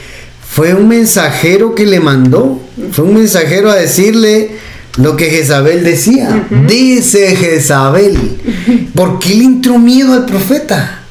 [0.49, 2.61] fue un mensajero que le mandó.
[2.91, 4.51] Fue un mensajero a decirle
[4.97, 6.47] lo que Jezabel decía.
[6.67, 8.17] Dice Jezabel.
[8.93, 11.03] ¿Por qué le entró miedo al profeta?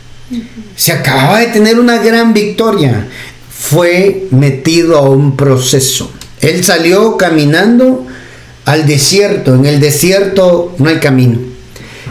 [0.77, 3.09] Se acababa de tener una gran victoria.
[3.49, 6.13] Fue metido a un proceso.
[6.41, 8.07] Él salió caminando
[8.67, 9.55] al desierto.
[9.55, 11.39] En el desierto no hay camino.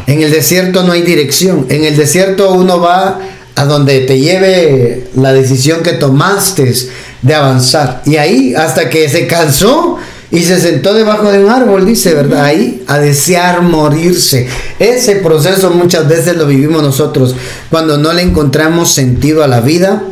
[0.07, 1.65] En el desierto no hay dirección.
[1.69, 3.19] En el desierto uno va
[3.55, 6.73] a donde te lleve la decisión que tomaste
[7.21, 8.01] de avanzar.
[8.05, 9.97] Y ahí, hasta que se cansó
[10.29, 12.43] y se sentó debajo de un árbol, dice, ¿verdad?
[12.43, 14.47] Ahí, a desear morirse.
[14.79, 17.35] Ese proceso muchas veces lo vivimos nosotros,
[17.69, 20.03] cuando no le encontramos sentido a la vida,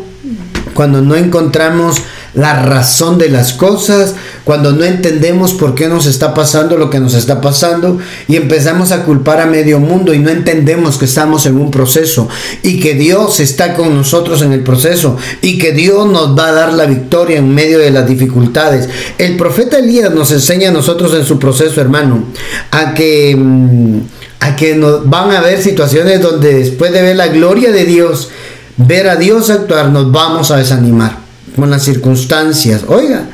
[0.74, 1.98] cuando no encontramos
[2.34, 7.00] la razón de las cosas, cuando no entendemos por qué nos está pasando lo que
[7.00, 11.46] nos está pasando y empezamos a culpar a medio mundo y no entendemos que estamos
[11.46, 12.28] en un proceso
[12.64, 16.54] y que Dios está con nosotros en el proceso y que Dios nos va a
[16.54, 18.90] dar la victoria en medio de las dificultades.
[19.18, 22.26] El profeta Elías nos enseña a nosotros en su proceso, hermano,
[22.72, 24.00] a que mm,
[24.40, 28.30] a que nos van a haber situaciones donde después de ver la gloria de Dios,
[28.76, 31.23] ver a Dios actuar, nos vamos a desanimar
[31.56, 32.82] con las circunstancias.
[32.88, 33.28] Oiga,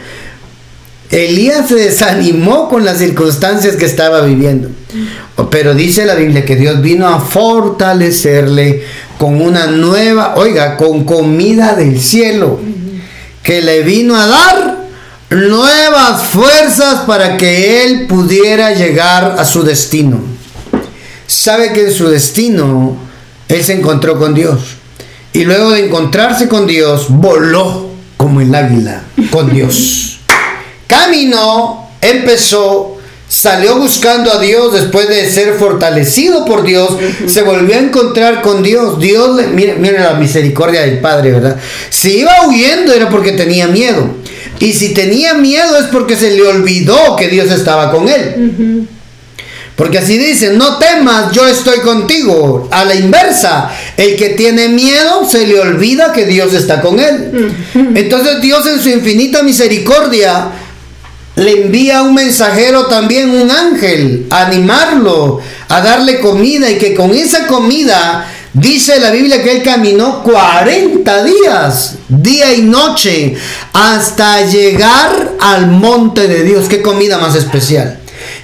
[1.09, 4.69] Elías se desanimó con las circunstancias que estaba viviendo.
[5.49, 8.83] Pero dice la Biblia que Dios vino a fortalecerle
[9.17, 12.59] con una nueva, oiga, con comida del cielo,
[13.41, 14.79] que le vino a dar
[15.31, 20.19] nuevas fuerzas para que él pudiera llegar a su destino.
[21.25, 22.97] Sabe que en su destino
[23.47, 24.59] él se encontró con Dios.
[25.33, 27.88] Y luego de encontrarse con Dios, voló
[28.19, 30.19] como el águila con Dios.
[30.87, 32.97] Caminó, empezó,
[33.29, 38.61] salió buscando a Dios después de ser fortalecido por Dios, se volvió a encontrar con
[38.61, 38.99] Dios.
[38.99, 41.55] Dios, mire, mire la misericordia del Padre, ¿verdad?
[41.89, 44.15] Si iba huyendo era porque tenía miedo.
[44.59, 48.85] Y si tenía miedo es porque se le olvidó que Dios estaba con él.
[49.79, 52.67] Porque así dice, no temas, yo estoy contigo.
[52.69, 57.55] A la inversa, el que tiene miedo se le olvida que Dios está con él.
[57.95, 60.49] Entonces Dios en su infinita misericordia
[61.37, 67.13] le envía un mensajero también, un ángel, a animarlo, a darle comida y que con
[67.13, 73.37] esa comida Dice la Biblia que él caminó 40 días, día y noche,
[73.73, 76.67] hasta llegar al monte de Dios.
[76.67, 77.98] Qué comida más especial.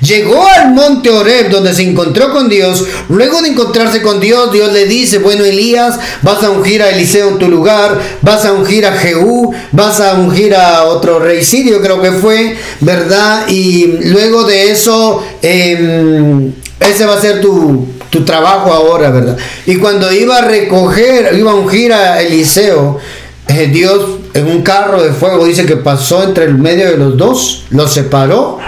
[0.05, 2.85] Llegó al monte Oreb donde se encontró con Dios.
[3.09, 7.29] Luego de encontrarse con Dios, Dios le dice, bueno Elías, vas a ungir a Eliseo
[7.29, 11.81] en tu lugar, vas a ungir a Jehú, vas a ungir a otro rey sirio,
[11.81, 13.47] creo que fue, ¿verdad?
[13.47, 19.37] Y luego de eso, em, ese va a ser tu, tu trabajo ahora, ¿verdad?
[19.65, 22.99] Y cuando iba a recoger, iba a ungir a Eliseo,
[23.47, 27.15] eh, Dios en un carro de fuego dice que pasó entre el medio de los
[27.15, 28.59] dos, los separó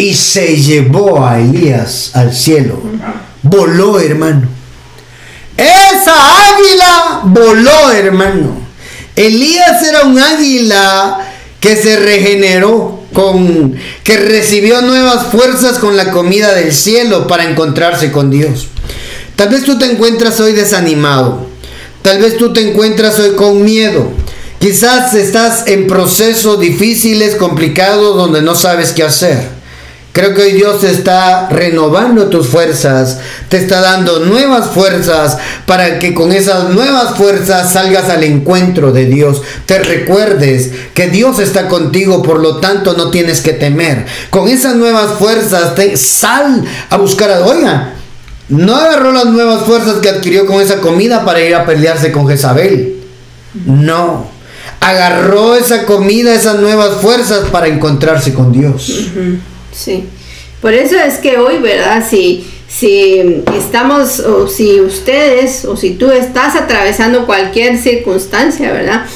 [0.00, 2.80] y se llevó a Elías al cielo.
[3.42, 4.48] Voló, hermano.
[5.58, 6.14] Esa
[6.54, 8.62] águila voló, hermano.
[9.14, 11.18] Elías era un águila
[11.60, 18.10] que se regeneró con que recibió nuevas fuerzas con la comida del cielo para encontrarse
[18.10, 18.68] con Dios.
[19.36, 21.46] Tal vez tú te encuentras hoy desanimado.
[22.00, 24.10] Tal vez tú te encuentras hoy con miedo.
[24.60, 29.59] Quizás estás en procesos difíciles, complicados, donde no sabes qué hacer.
[30.12, 36.14] Creo que hoy Dios está renovando tus fuerzas, te está dando nuevas fuerzas para que
[36.14, 39.40] con esas nuevas fuerzas salgas al encuentro de Dios.
[39.66, 44.04] Te recuerdes que Dios está contigo, por lo tanto no tienes que temer.
[44.30, 47.46] Con esas nuevas fuerzas, te, sal a buscar a...
[47.46, 47.94] Oiga,
[48.48, 52.26] no agarró las nuevas fuerzas que adquirió con esa comida para ir a pelearse con
[52.26, 52.96] Jezabel.
[53.64, 54.26] No.
[54.80, 59.12] Agarró esa comida, esas nuevas fuerzas para encontrarse con Dios.
[59.82, 60.04] Sí,
[60.60, 62.04] por eso es que hoy, ¿verdad?
[62.06, 69.06] Si, si estamos, o si ustedes, o si tú estás atravesando cualquier circunstancia, ¿verdad?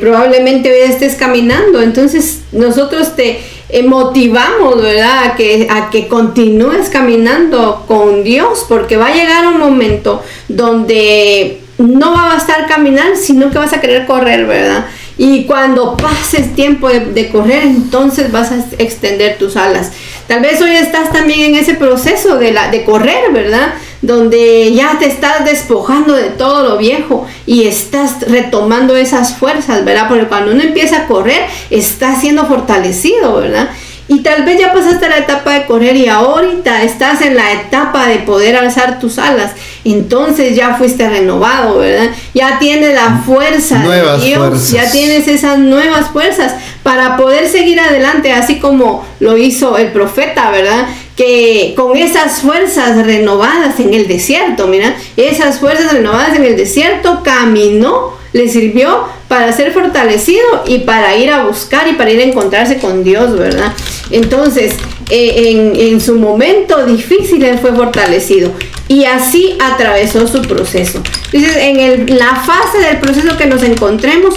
[0.00, 3.40] probablemente hoy estés caminando, entonces nosotros te
[3.70, 5.24] eh, motivamos, ¿verdad?
[5.24, 11.60] A que, a que continúes caminando con Dios, porque va a llegar un momento donde
[11.78, 14.84] no va a bastar caminar, sino que vas a querer correr, ¿verdad?
[15.18, 19.92] Y cuando pases tiempo de, correr, entonces vas a extender tus alas.
[20.26, 23.74] Tal vez hoy estás también en ese proceso de, de correr, ¿verdad?
[24.00, 30.08] Donde ya te estás despojando de todo lo viejo y estás retomando esas fuerzas, ¿verdad?
[30.08, 33.70] Porque cuando uno empieza a correr, está siendo fortalecido, ¿verdad?
[34.08, 38.06] Y tal vez ya pasaste la etapa de correr y ahorita estás en la etapa
[38.08, 39.52] de poder alzar tus alas.
[39.84, 42.10] Entonces ya fuiste renovado, ¿verdad?
[42.34, 44.70] Ya tienes la fuerza nuevas de Dios, fuerzas.
[44.70, 50.50] ya tienes esas nuevas fuerzas para poder seguir adelante, así como lo hizo el profeta,
[50.50, 50.86] ¿verdad?
[51.16, 57.22] Que con esas fuerzas renovadas en el desierto, mira, esas fuerzas renovadas en el desierto
[57.22, 62.24] caminó le sirvió para ser fortalecido y para ir a buscar y para ir a
[62.24, 63.72] encontrarse con Dios, ¿verdad?
[64.10, 64.74] Entonces,
[65.10, 68.50] eh, en, su momento difícil él fue fortalecido
[68.88, 71.02] y así atravesó su proceso.
[71.32, 74.34] Entonces, en la fase del proceso que nos encontremos,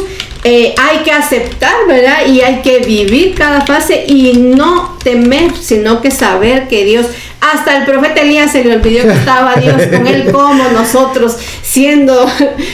[0.47, 2.27] eh, hay que aceptar, ¿verdad?
[2.27, 7.07] Y hay que vivir cada fase y no temer, sino que saber que Dios,
[7.53, 12.25] hasta el profeta Elías se le olvidó que estaba Dios con él como nosotros, siendo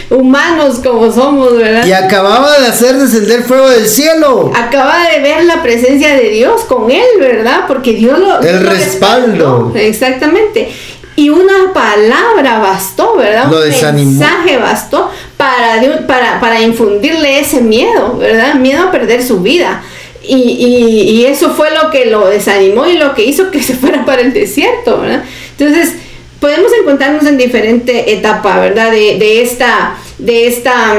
[0.09, 1.85] humanos como somos, ¿verdad?
[1.85, 4.51] Y acababa de hacer descender fuego del cielo.
[4.55, 7.65] Acaba de ver la presencia de Dios con él, ¿verdad?
[7.67, 8.41] Porque Dios lo...
[8.41, 9.71] El respaldo.
[9.75, 10.71] Exactamente
[11.15, 13.45] y una palabra bastó, ¿verdad?
[13.51, 14.11] Lo un desanimó.
[14.11, 18.55] mensaje bastó para, para, para infundirle ese miedo, ¿verdad?
[18.55, 19.83] Miedo a perder su vida.
[20.23, 24.05] Y, y, eso fue lo que lo desanimó y lo que hizo que se fuera
[24.05, 25.23] para el desierto, ¿verdad?
[25.57, 25.93] Entonces,
[26.39, 28.91] podemos encontrarnos en diferente etapa, ¿verdad?
[28.91, 30.95] De, de esta, de esta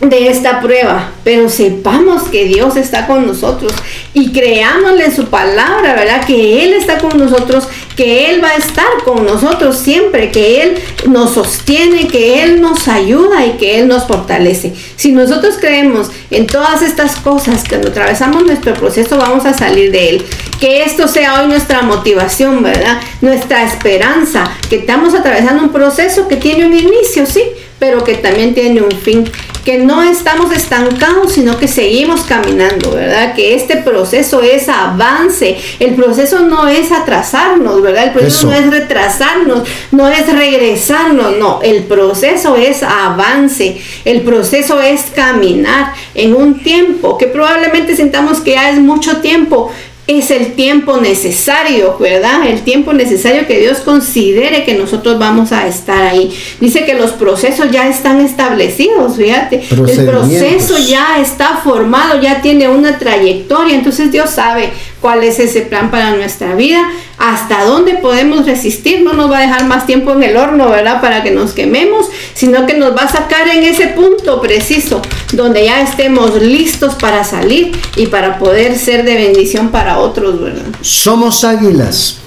[0.00, 3.72] de esta prueba, pero sepamos que Dios está con nosotros
[4.12, 6.24] y creámosle su palabra, ¿verdad?
[6.24, 10.74] Que Él está con nosotros, que Él va a estar con nosotros siempre, que Él
[11.08, 14.72] nos sostiene, que Él nos ayuda y que Él nos fortalece.
[14.96, 20.10] Si nosotros creemos en todas estas cosas, cuando atravesamos nuestro proceso vamos a salir de
[20.10, 20.24] Él.
[20.60, 23.00] Que esto sea hoy nuestra motivación, ¿verdad?
[23.20, 27.42] Nuestra esperanza, que estamos atravesando un proceso que tiene un inicio, sí,
[27.78, 29.24] pero que también tiene un fin
[29.64, 33.34] que no estamos estancados, sino que seguimos caminando, ¿verdad?
[33.34, 35.56] Que este proceso es avance.
[35.80, 38.04] El proceso no es atrasarnos, ¿verdad?
[38.04, 38.46] El proceso Eso.
[38.48, 41.60] no es retrasarnos, no es regresarnos, no.
[41.62, 43.80] El proceso es avance.
[44.04, 49.70] El proceso es caminar en un tiempo que probablemente sintamos que ya es mucho tiempo,
[50.06, 52.46] es el tiempo necesario, ¿verdad?
[52.46, 56.30] El tiempo necesario que Dios considere que nosotros vamos a estar ahí.
[56.60, 59.62] Dice que los procesos ya están establecidos, fíjate.
[59.70, 63.74] El proceso ya está formado, ya tiene una trayectoria.
[63.74, 64.70] Entonces Dios sabe
[65.00, 66.86] cuál es ese plan para nuestra vida,
[67.18, 69.02] hasta dónde podemos resistir.
[69.02, 71.00] No nos va a dejar más tiempo en el horno, ¿verdad?
[71.00, 75.00] Para que nos quememos, sino que nos va a sacar en ese punto preciso,
[75.32, 80.64] donde ya estemos listos para salir y para poder ser de bendición para otros, ¿verdad?
[80.80, 82.18] Somos águilas.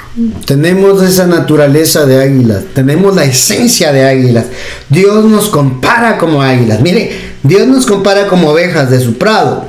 [0.46, 4.46] Tenemos esa naturaleza de águilas, tenemos la esencia de águilas.
[4.90, 6.82] Dios nos compara como águilas.
[6.82, 9.68] Mire, Dios nos compara como ovejas de su prado.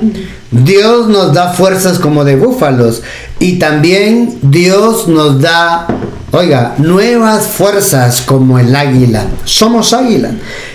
[0.49, 3.03] Dios nos da fuerzas como de búfalos
[3.39, 5.87] y también Dios nos da,
[6.31, 9.27] oiga, nuevas fuerzas como el águila.
[9.45, 10.31] Somos águila.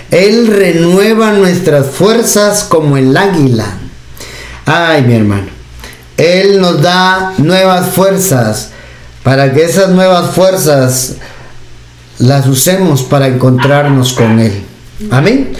[0.09, 3.65] Él renueva nuestras fuerzas como el águila.
[4.65, 5.47] Ay, mi hermano.
[6.17, 8.69] Él nos da nuevas fuerzas
[9.23, 11.15] para que esas nuevas fuerzas
[12.19, 14.63] las usemos para encontrarnos con Él.
[15.11, 15.53] Amén.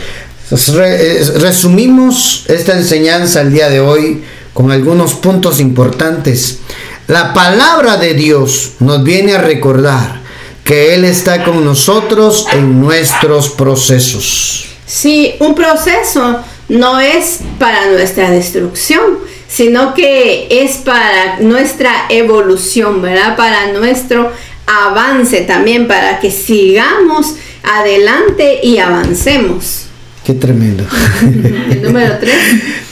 [0.50, 6.60] Resumimos esta enseñanza el día de hoy con algunos puntos importantes.
[7.08, 10.22] La palabra de Dios nos viene a recordar
[10.64, 14.66] que Él está con nosotros en nuestros procesos.
[14.88, 23.38] Sí, un proceso no es para nuestra destrucción, sino que es para nuestra evolución, ¿verdad?
[23.38, 24.32] Para nuestro
[24.66, 29.86] avance también, para que sigamos adelante y avancemos.
[30.26, 30.84] Qué tremendo.
[31.22, 32.36] El número tres.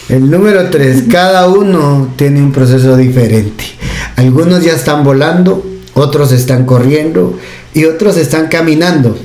[0.08, 3.64] El número tres, cada uno tiene un proceso diferente.
[4.16, 7.38] Algunos ya están volando, otros están corriendo
[7.74, 9.18] y otros están caminando.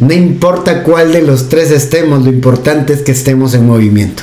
[0.00, 4.22] No importa cuál de los tres estemos, lo importante es que estemos en movimiento.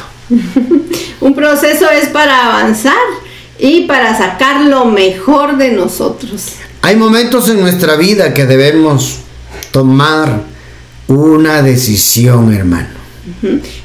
[1.21, 2.93] un proceso es para avanzar
[3.59, 6.53] y para sacar lo mejor de nosotros.
[6.81, 9.19] Hay momentos en nuestra vida que debemos
[9.71, 10.43] tomar
[11.07, 13.02] una decisión, hermano.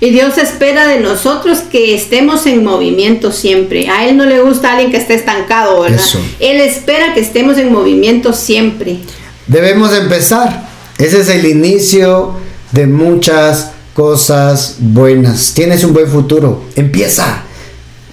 [0.01, 3.89] Y Dios espera de nosotros que estemos en movimiento siempre.
[3.89, 6.01] A Él no le gusta a alguien que esté estancado, ¿verdad?
[6.01, 6.21] Eso.
[6.41, 8.99] Él espera que estemos en movimiento siempre.
[9.47, 10.69] Debemos empezar.
[10.99, 12.35] Ese es el inicio
[12.73, 15.55] de muchas cosas buenas.
[15.55, 16.65] Tienes un buen futuro.
[16.75, 17.43] Empieza.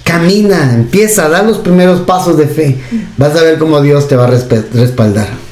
[0.03, 2.77] Camina, empieza, da los primeros pasos de fe.
[3.17, 5.44] Vas a ver cómo Dios te va a respaldar.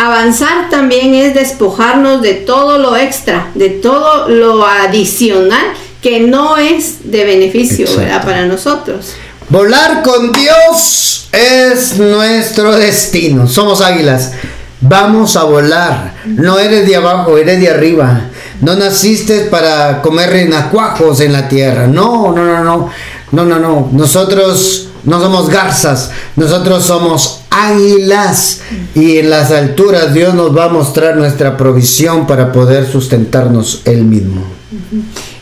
[0.00, 7.10] Avanzar también es despojarnos de todo lo extra, de todo lo adicional que no es
[7.10, 7.86] de beneficio
[8.24, 9.12] para nosotros.
[9.50, 13.46] Volar con Dios es nuestro destino.
[13.46, 14.32] Somos águilas.
[14.80, 16.14] Vamos a volar.
[16.24, 18.22] No eres de abajo, eres de arriba.
[18.62, 21.86] No naciste para comer renacuajos en la tierra.
[21.86, 22.90] No, no, no, no.
[23.32, 23.90] No, no, no.
[23.92, 28.62] Nosotros no somos garzas, nosotros somos águilas
[28.94, 34.04] y en las alturas Dios nos va a mostrar nuestra provisión para poder sustentarnos Él
[34.04, 34.44] mismo.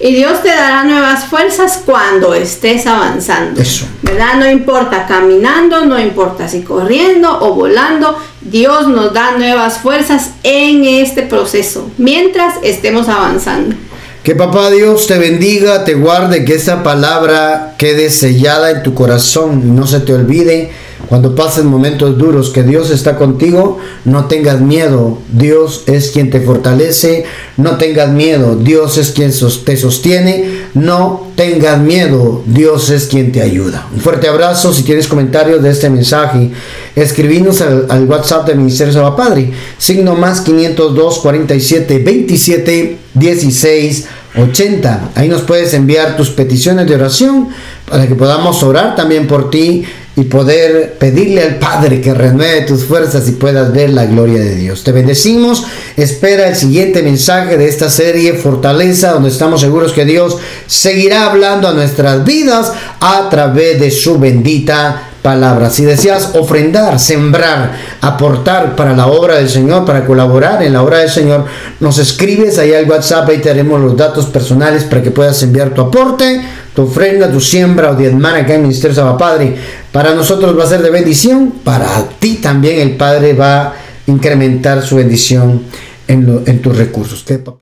[0.01, 3.61] Y Dios te dará nuevas fuerzas cuando estés avanzando.
[3.61, 3.85] Eso.
[4.03, 4.37] ¿Verdad?
[4.39, 10.85] No importa caminando, no importa si corriendo o volando, Dios nos da nuevas fuerzas en
[10.85, 13.77] este proceso, mientras estemos avanzando.
[14.23, 19.75] Que papá Dios te bendiga, te guarde, que esa palabra quede sellada en tu corazón
[19.75, 20.71] no se te olvide
[21.07, 25.19] cuando pases momentos duros, que Dios está contigo, no tengas miedo.
[25.33, 27.25] Dios es quien te fortalece.
[27.57, 28.57] No tengas miedo.
[28.57, 29.33] Dios es quien
[29.65, 30.65] te sostiene.
[30.75, 32.43] No tengas miedo.
[32.47, 33.87] Dios es quien te ayuda.
[33.95, 34.75] Un fuerte abrazo.
[34.75, 36.51] Si tienes comentarios de este mensaje,
[36.97, 39.53] escribinos al, WhatsApp del Ministerio Salva Padre.
[39.79, 45.11] Signo más 502 47 27 16 80.
[45.15, 47.49] Ahí nos puedes enviar tus peticiones de oración
[47.89, 49.85] para que podamos orar también por ti
[50.19, 54.57] y poder pedirle al Padre que renueve tus fuerzas y puedas ver la gloria de
[54.57, 54.83] Dios.
[54.83, 55.63] Te bendecimos,
[55.97, 61.69] espera el siguiente mensaje de esta serie Fortaleza, donde estamos seguros que Dios seguirá hablando
[61.69, 65.71] a nuestras vidas a través de su bendita palabra.
[65.71, 70.99] Si deseas ofrendar, sembrar, aportar para la obra del Señor, para colaborar en la obra
[70.99, 71.45] del Señor,
[71.81, 75.83] nos escribes ahí al WhatsApp, ahí tenemos los datos personales para que puedas enviar tu
[75.83, 76.43] aporte
[76.79, 79.57] tu ofrenda, tu siembra o diezmar acá en Ministerio Saba Padre.
[79.91, 81.89] Para nosotros va a ser de bendición, para
[82.21, 83.75] ti también el Padre va a
[84.07, 85.63] incrementar su bendición
[86.07, 87.25] en, en tus recursos.